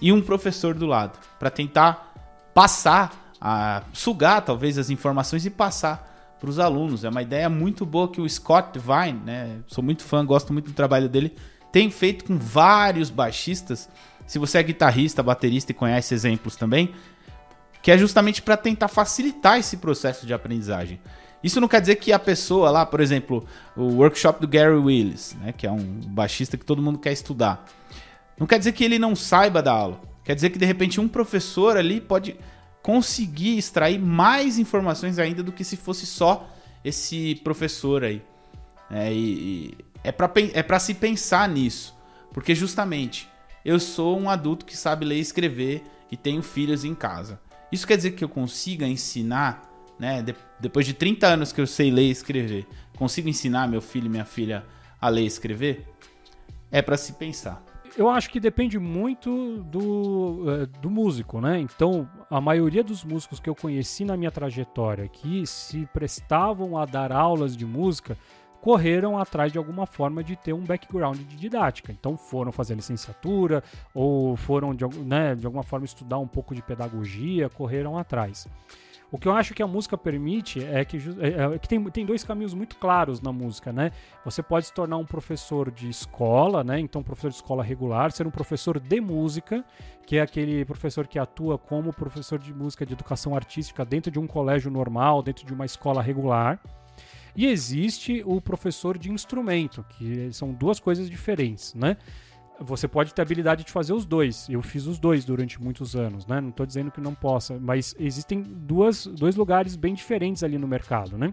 [0.00, 6.36] e um professor do lado, para tentar passar, a, sugar talvez as informações e passar
[6.40, 7.04] para os alunos.
[7.04, 9.58] É uma ideia muito boa que o Scott Vine, né?
[9.66, 11.36] Sou muito fã, gosto muito do trabalho dele,
[11.70, 13.88] tem feito com vários baixistas.
[14.26, 16.94] Se você é guitarrista, baterista e conhece exemplos também,
[17.82, 21.00] que é justamente para tentar facilitar esse processo de aprendizagem.
[21.42, 25.36] Isso não quer dizer que a pessoa lá, por exemplo, o workshop do Gary Willis,
[25.40, 27.64] né, que é um baixista que todo mundo quer estudar,
[28.38, 30.00] não quer dizer que ele não saiba da aula.
[30.24, 32.36] Quer dizer que de repente um professor ali pode
[32.82, 36.48] conseguir extrair mais informações ainda do que se fosse só
[36.84, 38.22] esse professor aí.
[38.90, 41.96] É, e, é para é se pensar nisso.
[42.32, 43.28] Porque justamente
[43.64, 47.40] eu sou um adulto que sabe ler e escrever e tenho filhos em casa.
[47.70, 49.69] Isso quer dizer que eu consiga ensinar,
[50.00, 50.22] né?
[50.22, 54.06] De, depois de 30 anos que eu sei ler e escrever, consigo ensinar meu filho
[54.06, 54.64] e minha filha
[55.00, 55.86] a ler e escrever?
[56.72, 57.62] É para se pensar.
[57.96, 61.58] Eu acho que depende muito do, eh, do músico, né?
[61.60, 66.86] Então, a maioria dos músicos que eu conheci na minha trajetória que se prestavam a
[66.86, 68.16] dar aulas de música
[68.60, 71.92] correram atrás de alguma forma de ter um background de didática.
[71.92, 73.62] Então foram fazer licenciatura
[73.94, 78.46] ou foram de, né, de alguma forma estudar um pouco de pedagogia, correram atrás.
[79.12, 82.06] O que eu acho que a música permite é que, é, é, que tem, tem
[82.06, 83.90] dois caminhos muito claros na música, né?
[84.24, 86.78] Você pode se tornar um professor de escola, né?
[86.78, 89.64] Então, professor de escola regular, ser um professor de música,
[90.06, 94.18] que é aquele professor que atua como professor de música de educação artística dentro de
[94.20, 96.60] um colégio normal, dentro de uma escola regular.
[97.34, 101.96] E existe o professor de instrumento, que são duas coisas diferentes, né?
[102.62, 104.46] Você pode ter a habilidade de fazer os dois.
[104.48, 106.40] Eu fiz os dois durante muitos anos, né?
[106.40, 110.68] Não estou dizendo que não possa, mas existem duas, dois lugares bem diferentes ali no
[110.68, 111.32] mercado, né?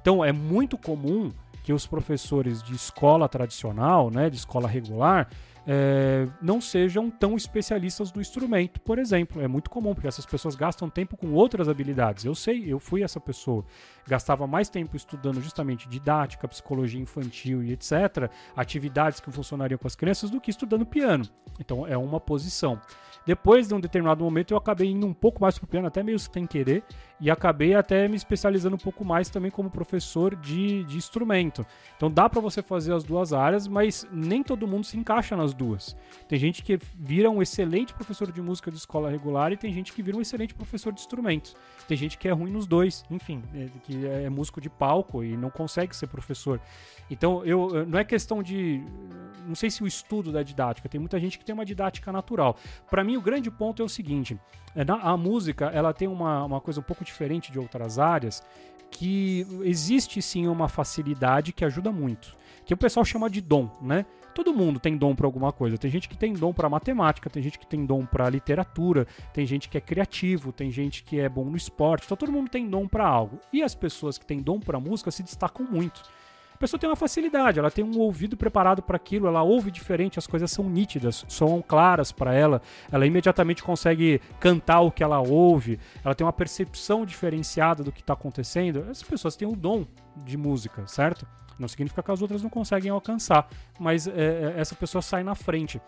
[0.00, 1.30] Então é muito comum
[1.62, 5.28] que os professores de escola tradicional, né, de escola regular,
[5.66, 9.40] é, não sejam tão especialistas no instrumento, por exemplo.
[9.40, 12.24] É muito comum, porque essas pessoas gastam tempo com outras habilidades.
[12.24, 13.64] Eu sei, eu fui essa pessoa.
[14.06, 19.94] Gastava mais tempo estudando justamente didática, psicologia infantil e etc., atividades que funcionariam com as
[19.94, 21.24] crianças, do que estudando piano.
[21.60, 22.80] Então é uma posição.
[23.24, 26.18] Depois de um determinado momento, eu acabei indo um pouco mais pro piano, até meio
[26.18, 26.82] sem querer,
[27.20, 31.64] e acabei até me especializando um pouco mais também como professor de, de instrumento.
[31.96, 35.54] Então dá para você fazer as duas áreas, mas nem todo mundo se encaixa nas
[35.54, 35.96] duas.
[36.28, 39.92] Tem gente que vira um excelente professor de música de escola regular e tem gente
[39.92, 41.54] que vira um excelente professor de instrumento.
[41.86, 45.36] Tem gente que é ruim nos dois, enfim, é, que é músico de palco e
[45.36, 46.60] não consegue ser professor.
[47.08, 48.82] Então, eu não é questão de
[49.46, 52.56] não sei se o estudo da didática, tem muita gente que tem uma didática natural.
[52.90, 54.38] Para mim, o grande ponto é o seguinte:
[54.74, 58.42] é, a música ela tem uma, uma coisa um pouco diferente de outras áreas,
[58.90, 64.04] que existe sim uma facilidade que ajuda muito, que o pessoal chama de dom, né?
[64.34, 65.76] Todo mundo tem dom para alguma coisa.
[65.76, 69.44] Tem gente que tem dom para matemática, tem gente que tem dom para literatura, tem
[69.44, 72.06] gente que é criativo, tem gente que é bom no esporte.
[72.06, 73.38] Então todo mundo tem dom para algo.
[73.52, 76.02] E as pessoas que têm dom para música se destacam muito
[76.62, 80.28] pessoa tem uma facilidade, ela tem um ouvido preparado para aquilo, ela ouve diferente, as
[80.28, 85.80] coisas são nítidas, são claras para ela, ela imediatamente consegue cantar o que ela ouve,
[86.04, 88.86] ela tem uma percepção diferenciada do que está acontecendo.
[88.88, 89.84] Essas pessoas têm o dom
[90.24, 91.26] de música, certo?
[91.58, 93.48] Não significa que as outras não conseguem alcançar,
[93.80, 95.82] mas é, é essa pessoa sai na frente.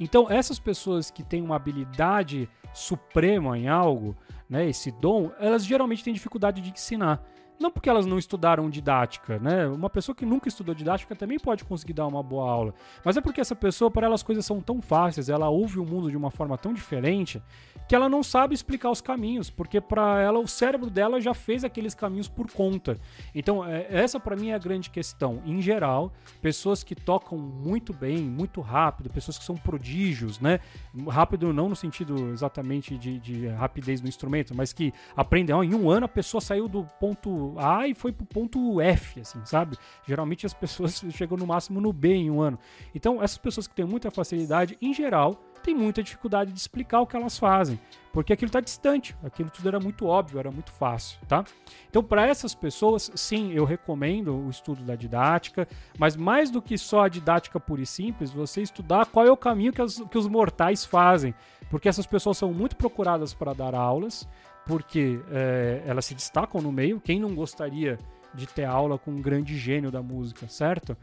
[0.00, 4.16] Então, essas pessoas que têm uma habilidade suprema em algo,
[4.48, 7.22] né, esse dom, elas geralmente têm dificuldade de ensinar.
[7.58, 9.66] Não porque elas não estudaram didática, né?
[9.68, 12.74] Uma pessoa que nunca estudou didática também pode conseguir dar uma boa aula.
[13.04, 15.84] Mas é porque essa pessoa, para ela as coisas são tão fáceis, ela ouve o
[15.84, 17.40] mundo de uma forma tão diferente,
[17.88, 21.64] que ela não sabe explicar os caminhos, porque para ela o cérebro dela já fez
[21.64, 22.98] aqueles caminhos por conta.
[23.34, 25.40] Então, é, essa para mim é a grande questão.
[25.44, 26.12] Em geral,
[26.42, 30.60] pessoas que tocam muito bem, muito rápido, pessoas que são prodígios, né?
[31.08, 35.88] Rápido não no sentido exatamente de, de rapidez no instrumento, mas que aprendem, em um
[35.90, 39.76] ano a pessoa saiu do ponto A e foi pro ponto F, assim, sabe?
[40.06, 42.58] Geralmente as pessoas chegam no máximo no B em um ano.
[42.94, 47.06] Então, essas pessoas que têm muita facilidade, em geral, têm muita dificuldade de explicar o
[47.06, 47.80] que elas fazem,
[48.12, 51.42] porque aquilo está distante, aquilo tudo era muito óbvio, era muito fácil, tá?
[51.88, 55.66] Então, para essas pessoas, sim, eu recomendo o estudo da didática,
[55.98, 59.36] mas mais do que só a didática pura e simples, você estudar qual é o
[59.36, 61.34] caminho que, as, que os mortais fazem,
[61.70, 64.28] porque essas pessoas são muito procuradas para dar aulas,
[64.66, 67.00] porque é, elas se destacam no meio.
[67.00, 67.98] Quem não gostaria
[68.34, 70.96] de ter aula com um grande gênio da música, certo?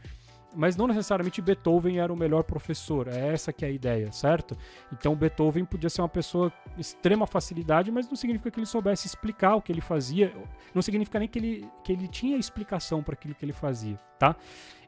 [0.54, 4.54] Mas não necessariamente Beethoven era o melhor professor, é essa que é a ideia, certo?
[4.92, 9.56] Então Beethoven podia ser uma pessoa extrema facilidade, mas não significa que ele soubesse explicar
[9.56, 10.30] o que ele fazia,
[10.74, 14.36] não significa nem que ele, que ele tinha explicação para aquilo que ele fazia, tá?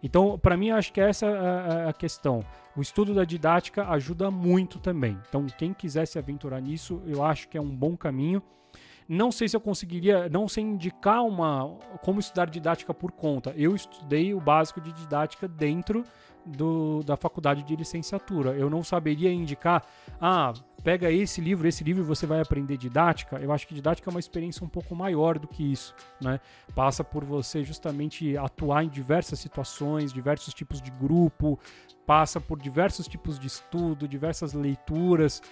[0.05, 2.45] Então, para mim, acho que essa é a questão.
[2.77, 5.19] O estudo da didática ajuda muito também.
[5.27, 8.43] Então, quem quiser se aventurar nisso, eu acho que é um bom caminho.
[9.09, 11.69] Não sei se eu conseguiria, não sei indicar uma
[12.03, 13.53] como estudar didática por conta.
[13.57, 16.05] Eu estudei o básico de didática dentro
[16.45, 18.51] do, da faculdade de licenciatura.
[18.53, 19.85] Eu não saberia indicar,
[20.21, 23.37] ah, pega esse livro, esse livro você vai aprender didática.
[23.37, 26.41] Eu acho que didática é uma experiência um pouco maior do que isso, né?
[26.75, 31.59] Passa por você justamente atuar em diversas situações, diversos tipos de grupo,
[32.07, 35.43] passa por diversos tipos de estudo, diversas leituras.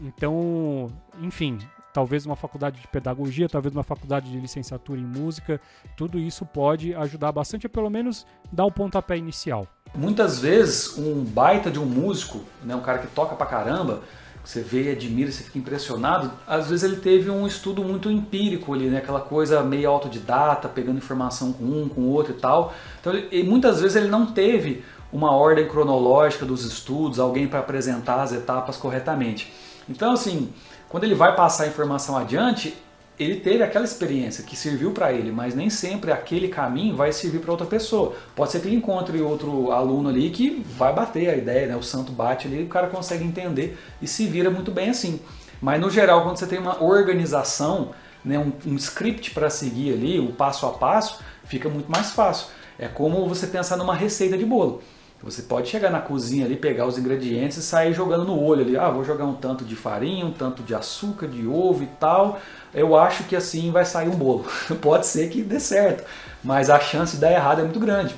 [0.00, 1.58] Então, enfim,
[1.98, 5.60] talvez uma faculdade de pedagogia, talvez uma faculdade de licenciatura em música,
[5.96, 9.66] tudo isso pode ajudar bastante a pelo menos dar o pontapé inicial.
[9.96, 14.02] Muitas vezes um baita de um músico, né, um cara que toca pra caramba,
[14.44, 18.72] você vê e admira, você fica impressionado, às vezes ele teve um estudo muito empírico
[18.72, 22.72] ali, né, aquela coisa meio autodidata, pegando informação com um, com outro e tal.
[23.00, 28.22] Então, ele, muitas vezes ele não teve uma ordem cronológica dos estudos, alguém para apresentar
[28.22, 29.52] as etapas corretamente.
[29.88, 30.50] Então, assim,
[30.88, 32.76] quando ele vai passar a informação adiante,
[33.18, 37.40] ele teve aquela experiência que serviu para ele, mas nem sempre aquele caminho vai servir
[37.40, 38.14] para outra pessoa.
[38.34, 41.76] Pode ser que ele encontre outro aluno ali que vai bater a ideia, né?
[41.76, 45.20] o santo bate ali, o cara consegue entender e se vira muito bem assim.
[45.60, 47.90] Mas no geral, quando você tem uma organização,
[48.24, 52.46] né, um, um script para seguir ali, o passo a passo, fica muito mais fácil.
[52.78, 54.80] É como você pensar numa receita de bolo.
[55.22, 58.76] Você pode chegar na cozinha ali, pegar os ingredientes e sair jogando no olho ali.
[58.76, 62.40] Ah, vou jogar um tanto de farinha, um tanto de açúcar, de ovo e tal.
[62.72, 64.46] Eu acho que assim vai sair um bolo.
[64.80, 66.04] pode ser que dê certo,
[66.42, 68.14] mas a chance de dar errado é muito grande.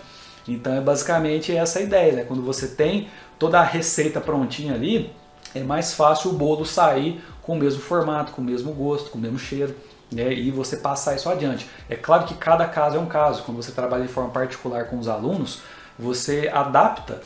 [0.46, 2.24] Então é basicamente essa a ideia, né?
[2.24, 3.08] Quando você tem
[3.38, 5.10] toda a receita prontinha ali,
[5.54, 9.18] é mais fácil o bolo sair com o mesmo formato, com o mesmo gosto, com
[9.18, 9.74] o mesmo cheiro.
[10.12, 11.70] Né, e você passar isso adiante.
[11.88, 13.44] É claro que cada caso é um caso.
[13.44, 15.62] Quando você trabalha de forma particular com os alunos,
[16.00, 17.20] você adapta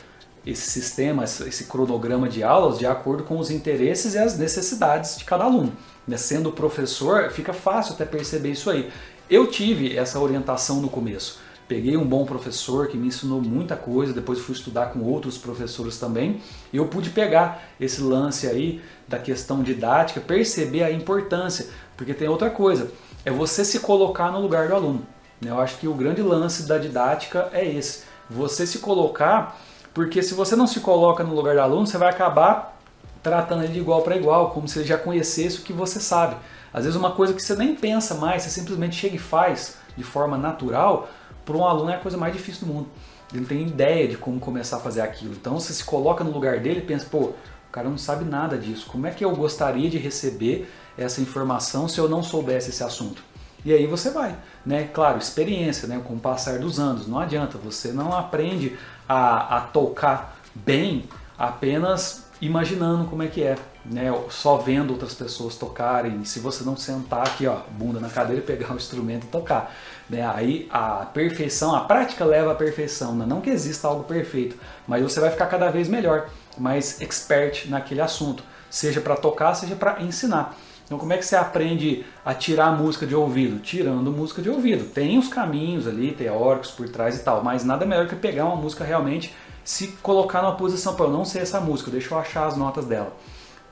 [0.45, 5.23] esse sistema, esse cronograma de aulas de acordo com os interesses e as necessidades de
[5.23, 5.73] cada aluno.
[6.07, 6.17] Né?
[6.17, 8.91] Sendo professor, fica fácil até perceber isso aí.
[9.27, 11.39] Eu tive essa orientação no começo.
[11.67, 15.97] Peguei um bom professor que me ensinou muita coisa, depois fui estudar com outros professores
[15.97, 16.39] também,
[16.71, 21.65] e eu pude pegar esse lance aí da questão didática, perceber a importância,
[21.97, 22.91] porque tem outra coisa,
[23.25, 25.07] é você se colocar no lugar do aluno.
[25.41, 25.49] Né?
[25.49, 29.59] Eu acho que o grande lance da didática é esse você se colocar,
[29.93, 32.75] porque se você não se coloca no lugar do aluno, você vai acabar
[33.21, 36.35] tratando ele de igual para igual, como se ele já conhecesse o que você sabe.
[36.71, 40.03] Às vezes uma coisa que você nem pensa mais, você simplesmente chega e faz de
[40.03, 41.09] forma natural,
[41.43, 42.89] para um aluno é a coisa mais difícil do mundo.
[43.31, 45.33] Ele não tem ideia de como começar a fazer aquilo.
[45.33, 47.35] Então você se coloca no lugar dele e pensa, pô, o
[47.71, 48.87] cara não sabe nada disso.
[48.91, 53.23] Como é que eu gostaria de receber essa informação se eu não soubesse esse assunto?
[53.65, 54.87] E aí você vai, né?
[54.93, 55.99] Claro, experiência, né?
[56.05, 58.77] Com o passar dos anos, não adianta, você não aprende
[59.09, 64.13] a, a tocar bem apenas imaginando como é que é, né?
[64.29, 66.23] Só vendo outras pessoas tocarem.
[66.25, 69.73] Se você não sentar aqui, ó, bunda na cadeira e pegar o instrumento e tocar,
[70.07, 70.23] né?
[70.27, 73.25] Aí a perfeição, a prática leva à perfeição, né?
[73.25, 74.55] não que exista algo perfeito,
[74.87, 79.75] mas você vai ficar cada vez melhor, mais expert naquele assunto, seja para tocar, seja
[79.75, 80.55] para ensinar.
[80.85, 83.59] Então como é que você aprende a tirar música de ouvido?
[83.59, 84.85] Tirando música de ouvido.
[84.91, 88.55] Tem os caminhos ali, teóricos por trás e tal, mas nada melhor que pegar uma
[88.55, 92.45] música realmente, se colocar numa posição para eu não sei essa música, deixa eu achar
[92.45, 93.13] as notas dela.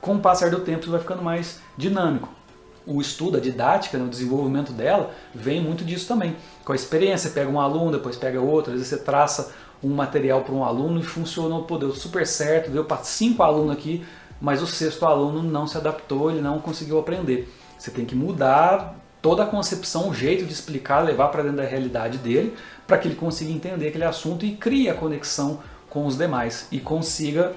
[0.00, 2.28] Com o passar do tempo isso vai ficando mais dinâmico.
[2.86, 6.36] O estudo, a didática, né, o desenvolvimento dela, vem muito disso também.
[6.64, 10.42] Com a experiência, pega um aluno, depois pega outro, às vezes você traça um material
[10.42, 14.04] para um aluno e funcionou, pô, deu super certo, deu para cinco alunos aqui,
[14.40, 17.52] mas o sexto aluno não se adaptou, ele não conseguiu aprender.
[17.78, 21.64] Você tem que mudar toda a concepção, o jeito de explicar, levar para dentro da
[21.64, 22.54] realidade dele,
[22.86, 26.78] para que ele consiga entender aquele assunto e crie a conexão com os demais e
[26.78, 27.54] consiga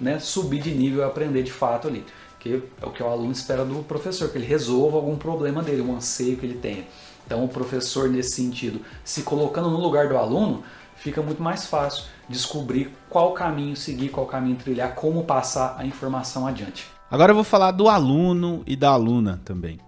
[0.00, 2.04] né, subir de nível e aprender de fato ali.
[2.38, 5.82] Que é o que o aluno espera do professor, que ele resolva algum problema dele,
[5.82, 6.84] um anseio que ele tenha.
[7.26, 10.62] Então, o professor, nesse sentido, se colocando no lugar do aluno,
[10.98, 16.46] fica muito mais fácil descobrir qual caminho seguir, qual caminho trilhar, como passar a informação
[16.46, 16.86] adiante.
[17.10, 19.80] Agora eu vou falar do aluno e da aluna também.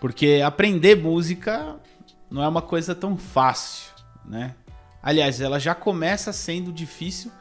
[0.00, 1.76] Porque aprender música
[2.30, 3.90] não é uma coisa tão fácil,
[4.24, 4.54] né?
[5.02, 7.32] Aliás, ela já começa sendo difícil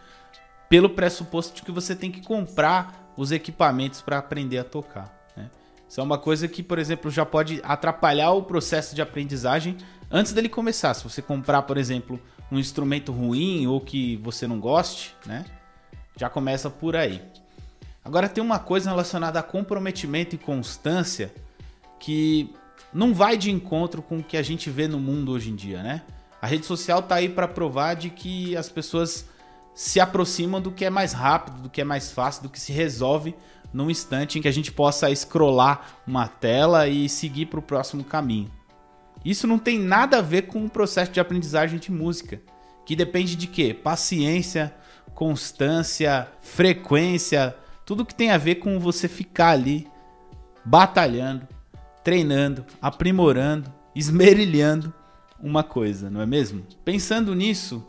[0.69, 5.13] pelo pressuposto de que você tem que comprar os equipamentos para aprender a tocar.
[5.36, 5.49] Né?
[5.88, 9.77] Isso é uma coisa que, por exemplo, já pode atrapalhar o processo de aprendizagem
[10.09, 10.93] antes dele começar.
[10.93, 12.19] Se você comprar, por exemplo,
[12.52, 15.45] um instrumento ruim ou que você não goste, né?
[16.16, 17.22] Já começa por aí.
[18.04, 21.34] Agora tem uma coisa relacionada a comprometimento e constância
[22.00, 22.54] que
[22.93, 25.84] não vai de encontro com o que a gente vê no mundo hoje em dia,
[25.84, 26.02] né?
[26.41, 29.28] A rede social tá aí para provar de que as pessoas
[29.76, 32.72] se aproximam do que é mais rápido, do que é mais fácil, do que se
[32.72, 33.36] resolve
[33.72, 38.04] num instante em que a gente possa scrollar uma tela e seguir para o próximo
[38.04, 38.50] caminho.
[39.24, 42.41] Isso não tem nada a ver com o processo de aprendizagem de música,
[42.86, 43.74] que depende de quê?
[43.74, 44.74] Paciência,
[45.13, 47.55] constância, frequência,
[47.86, 49.88] tudo que tem a ver com você ficar ali
[50.63, 51.47] batalhando,
[52.03, 54.93] treinando, aprimorando, esmerilhando
[55.41, 56.65] uma coisa, não é mesmo?
[56.86, 57.86] Pensando nisso,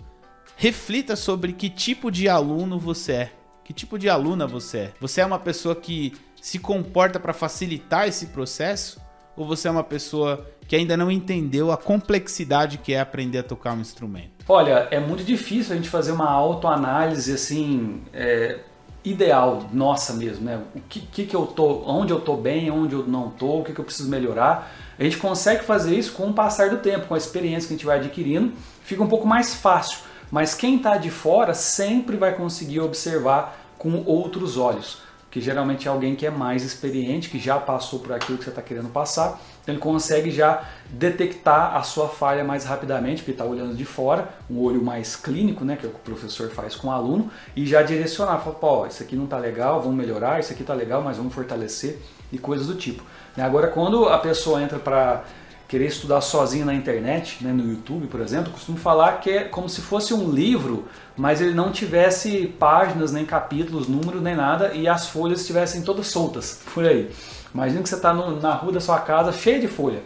[0.56, 3.32] reflita sobre que tipo de aluno você é.
[3.64, 4.92] Que tipo de aluna você é?
[5.00, 9.00] Você é uma pessoa que se comporta para facilitar esse processo?
[9.36, 13.42] Ou você é uma pessoa que ainda não entendeu a complexidade que é aprender a
[13.42, 14.44] tocar um instrumento?
[14.48, 18.60] Olha, é muito difícil a gente fazer uma autoanálise assim é,
[19.04, 20.60] ideal, nossa mesmo, né?
[20.76, 23.64] O que, que, que eu tô, onde eu tô bem, onde eu não tô, o
[23.64, 24.72] que, que eu preciso melhorar.
[24.96, 27.76] A gente consegue fazer isso com o passar do tempo, com a experiência que a
[27.76, 28.52] gente vai adquirindo,
[28.84, 29.98] fica um pouco mais fácil.
[30.30, 34.98] Mas quem está de fora sempre vai conseguir observar com outros olhos
[35.30, 38.50] que geralmente é alguém que é mais experiente, que já passou por aquilo que você
[38.50, 43.44] está querendo passar, então ele consegue já detectar a sua falha mais rapidamente, porque está
[43.44, 46.74] olhando de fora, um olho mais clínico, né, que é o que o professor faz
[46.74, 50.40] com o aluno, e já direcionar, falar, pô, isso aqui não está legal, vamos melhorar,
[50.40, 51.98] isso aqui está legal, mas vamos fortalecer,
[52.32, 53.04] e coisas do tipo.
[53.36, 55.24] Agora, quando a pessoa entra para
[55.70, 59.68] querer estudar sozinho na internet, né, no YouTube, por exemplo, costumo falar que é como
[59.68, 64.88] se fosse um livro, mas ele não tivesse páginas, nem capítulos, números, nem nada, e
[64.88, 67.08] as folhas estivessem todas soltas por aí.
[67.54, 70.02] Imagina que você está na rua da sua casa cheia de folha.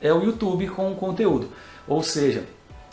[0.00, 1.48] É o YouTube com o conteúdo.
[1.88, 2.44] Ou seja,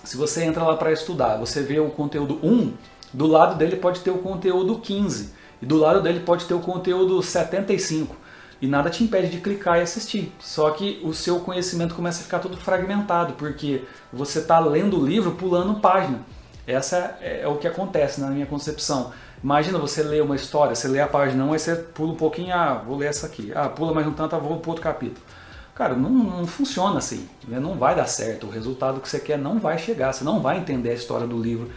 [0.04, 2.74] se você entra lá para estudar, você vê o conteúdo 1,
[3.14, 6.60] do lado dele pode ter o conteúdo 15, e do lado dele pode ter o
[6.60, 8.25] conteúdo 75
[8.62, 10.34] e nada te impede de clicar e assistir.
[10.40, 15.06] Só que o seu conhecimento começa a ficar todo fragmentado, porque você está lendo o
[15.06, 16.20] livro pulando página.
[16.68, 19.12] Essa é, é, o que acontece na minha concepção.
[19.44, 22.54] Imagina você ler uma história, você lê a página 1, aí você pula um pouquinho,
[22.54, 23.52] ah, vou ler essa aqui.
[23.54, 25.22] Ah, pula mais um tanto, ah, vou para outro capítulo.
[25.76, 27.28] Cara, não, não funciona assim.
[27.48, 27.60] Né?
[27.60, 28.48] Não vai dar certo.
[28.48, 30.14] O resultado que você quer não vai chegar.
[30.14, 31.70] Você não vai entender a história do livro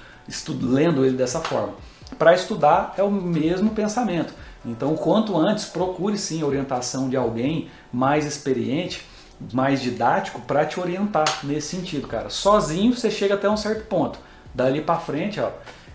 [0.63, 1.75] lendo ele dessa forma.
[2.17, 4.33] Para estudar é o mesmo pensamento.
[4.65, 9.07] Então, quanto antes, procure sim a orientação de alguém mais experiente,
[9.53, 12.29] mais didático, para te orientar nesse sentido, cara.
[12.29, 14.19] Sozinho você chega até um certo ponto.
[14.55, 15.51] Dali para frente, ó,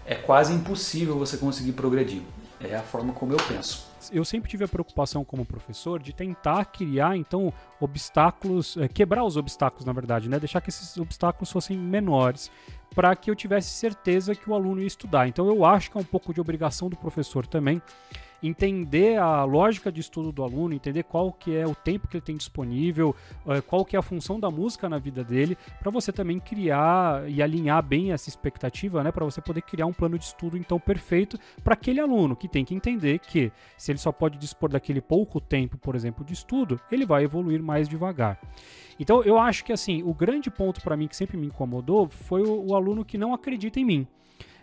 [0.06, 2.22] é quase impossível você conseguir progredir.
[2.62, 3.92] É a forma como eu penso.
[4.12, 9.38] Eu sempre tive a preocupação como professor de tentar criar, então, obstáculos, é, quebrar os
[9.38, 10.40] obstáculos, na verdade, né?
[10.40, 12.50] Deixar que esses obstáculos fossem menores,
[12.96, 15.28] para que eu tivesse certeza que o aluno ia estudar.
[15.28, 17.82] Então, eu acho que é um pouco de obrigação do professor também
[18.44, 22.26] entender a lógica de estudo do aluno, entender qual que é o tempo que ele
[22.26, 23.16] tem disponível,
[23.48, 27.30] eh, qual que é a função da música na vida dele, para você também criar
[27.30, 30.80] e alinhar bem essa expectativa, né, para você poder criar um plano de estudo então
[30.80, 35.00] perfeito para aquele aluno que tem que entender que se ele só pode dispor daquele
[35.00, 38.40] pouco tempo, por exemplo, de estudo, ele vai evoluir mais devagar.
[39.00, 42.44] Então eu acho que assim, o grande ponto para mim que sempre me incomodou foi
[42.44, 44.08] o, o aluno que não acredita em mim.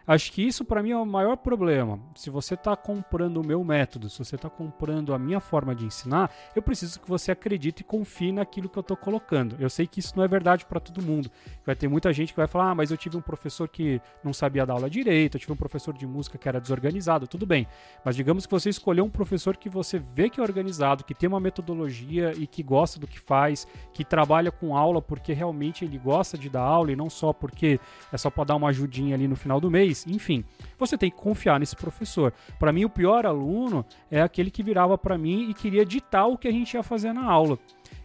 [0.07, 2.01] Acho que isso para mim é o maior problema.
[2.15, 5.85] Se você está comprando o meu método, se você está comprando a minha forma de
[5.85, 9.57] ensinar, eu preciso que você acredite e confie naquilo que eu estou colocando.
[9.59, 11.31] Eu sei que isso não é verdade para todo mundo.
[11.65, 14.33] Vai ter muita gente que vai falar: ah, mas eu tive um professor que não
[14.33, 17.27] sabia dar aula direito, eu tive um professor de música que era desorganizado.
[17.27, 17.67] Tudo bem.
[18.05, 21.29] Mas digamos que você escolheu um professor que você vê que é organizado, que tem
[21.29, 25.99] uma metodologia e que gosta do que faz, que trabalha com aula porque realmente ele
[25.99, 27.79] gosta de dar aula e não só porque
[28.13, 30.45] é só para dar uma ajudinha ali no final do mês enfim,
[30.79, 32.33] você tem que confiar nesse professor.
[32.59, 36.39] Para mim, o pior aluno é aquele que virava para mim e queria ditar o
[36.39, 37.59] que a gente ia fazer na aula.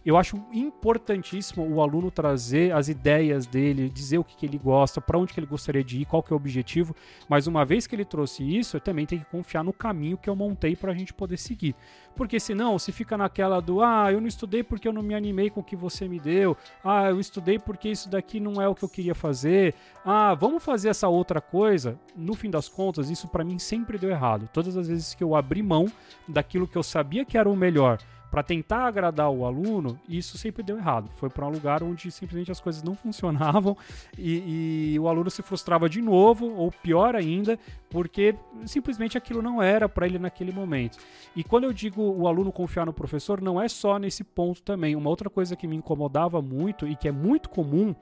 [0.06, 5.00] Eu acho importantíssimo o aluno trazer as ideias dele, dizer o que, que ele gosta,
[5.00, 6.94] para onde que ele gostaria de ir, qual que é o objetivo.
[7.28, 10.30] Mas uma vez que ele trouxe isso, eu também tenho que confiar no caminho que
[10.30, 11.74] eu montei para a gente poder seguir.
[12.14, 15.50] Porque senão, se fica naquela do ah, eu não estudei porque eu não me animei
[15.50, 18.76] com o que você me deu, ah, eu estudei porque isso daqui não é o
[18.76, 21.98] que eu queria fazer, ah, vamos fazer essa outra coisa.
[22.14, 24.48] No fim das contas, isso para mim sempre deu errado.
[24.52, 25.86] Todas as vezes que eu abri mão
[26.28, 27.98] daquilo que eu sabia que era o melhor
[28.30, 31.10] para tentar agradar o aluno, isso sempre deu errado.
[31.14, 33.76] Foi para um lugar onde simplesmente as coisas não funcionavam
[34.18, 37.58] e, e o aluno se frustrava de novo, ou pior ainda,
[37.88, 40.98] porque simplesmente aquilo não era para ele naquele momento.
[41.34, 44.96] E quando eu digo o aluno confiar no professor, não é só nesse ponto também.
[44.96, 47.94] Uma outra coisa que me incomodava muito e que é muito comum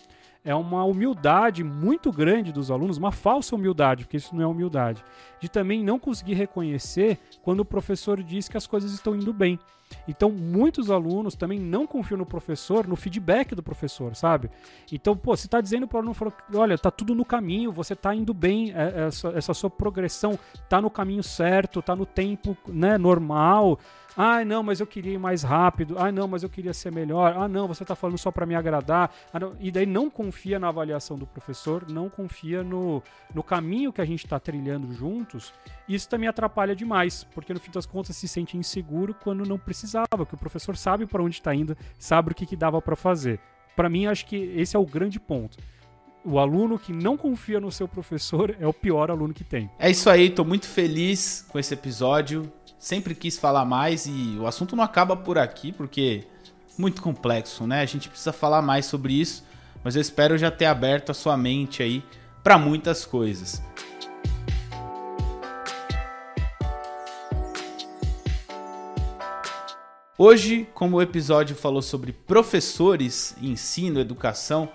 [0.44, 5.02] é uma humildade muito grande dos alunos, uma falsa humildade, porque isso não é humildade,
[5.40, 9.58] de também não conseguir reconhecer quando o professor diz que as coisas estão indo bem.
[10.08, 14.50] Então, muitos alunos também não confiam no professor, no feedback do professor, sabe?
[14.90, 16.16] Então, pô, você está dizendo para o aluno,
[16.54, 20.80] olha, tá tudo no caminho, você está indo bem, é, essa, essa sua progressão está
[20.80, 23.78] no caminho certo, está no tempo né, normal,
[24.16, 25.96] ah, não, mas eu queria ir mais rápido.
[25.98, 27.34] Ah, não, mas eu queria ser melhor.
[27.36, 29.12] Ah, não, você está falando só para me agradar.
[29.32, 33.02] Ah, e daí não confia na avaliação do professor, não confia no,
[33.34, 35.52] no caminho que a gente está trilhando juntos.
[35.88, 40.26] Isso também atrapalha demais, porque no fim das contas se sente inseguro quando não precisava,
[40.26, 43.40] que o professor sabe para onde está indo, sabe o que, que dava para fazer.
[43.74, 45.58] Para mim, acho que esse é o grande ponto
[46.24, 49.70] o aluno que não confia no seu professor é o pior aluno que tem.
[49.78, 52.50] É isso aí, estou muito feliz com esse episódio
[52.84, 56.24] sempre quis falar mais e o assunto não acaba por aqui, porque
[56.76, 57.80] muito complexo, né?
[57.80, 59.42] A gente precisa falar mais sobre isso,
[59.82, 62.04] mas eu espero já ter aberto a sua mente aí
[62.42, 63.62] para muitas coisas.
[70.18, 74.68] Hoje, como o episódio falou sobre professores, ensino, educação,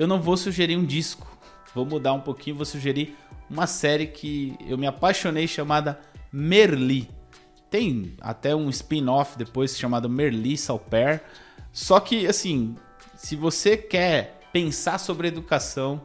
[0.00, 1.26] eu não vou sugerir um disco.
[1.74, 3.14] Vou mudar um pouquinho, vou sugerir
[3.50, 6.00] uma série que eu me apaixonei chamada
[6.32, 7.10] Merli.
[7.68, 11.22] Tem até um spin-off depois chamado Merli Salper.
[11.70, 12.76] Só que, assim,
[13.14, 16.00] se você quer pensar sobre educação,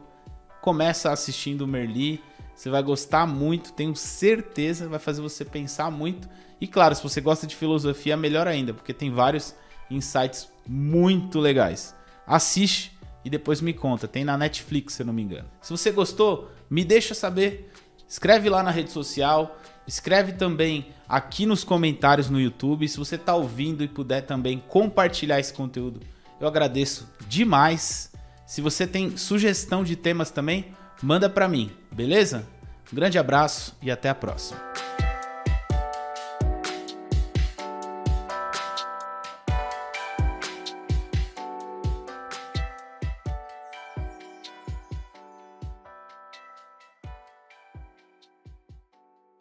[0.60, 2.20] começa assistindo Merli.
[2.54, 6.28] Você vai gostar muito, tenho certeza, vai fazer você pensar muito.
[6.60, 9.54] E claro, se você gosta de filosofia, melhor ainda, porque tem vários
[9.90, 11.94] insights muito legais.
[12.26, 12.95] Assiste
[13.26, 14.06] e depois me conta.
[14.06, 15.48] Tem na Netflix, se eu não me engano.
[15.60, 17.72] Se você gostou, me deixa saber.
[18.08, 19.58] Escreve lá na rede social.
[19.84, 22.88] Escreve também aqui nos comentários no YouTube.
[22.88, 25.98] Se você está ouvindo e puder também compartilhar esse conteúdo,
[26.40, 28.12] eu agradeço demais.
[28.46, 30.66] Se você tem sugestão de temas também,
[31.02, 32.46] manda para mim, beleza?
[32.92, 34.60] Um grande abraço e até a próxima.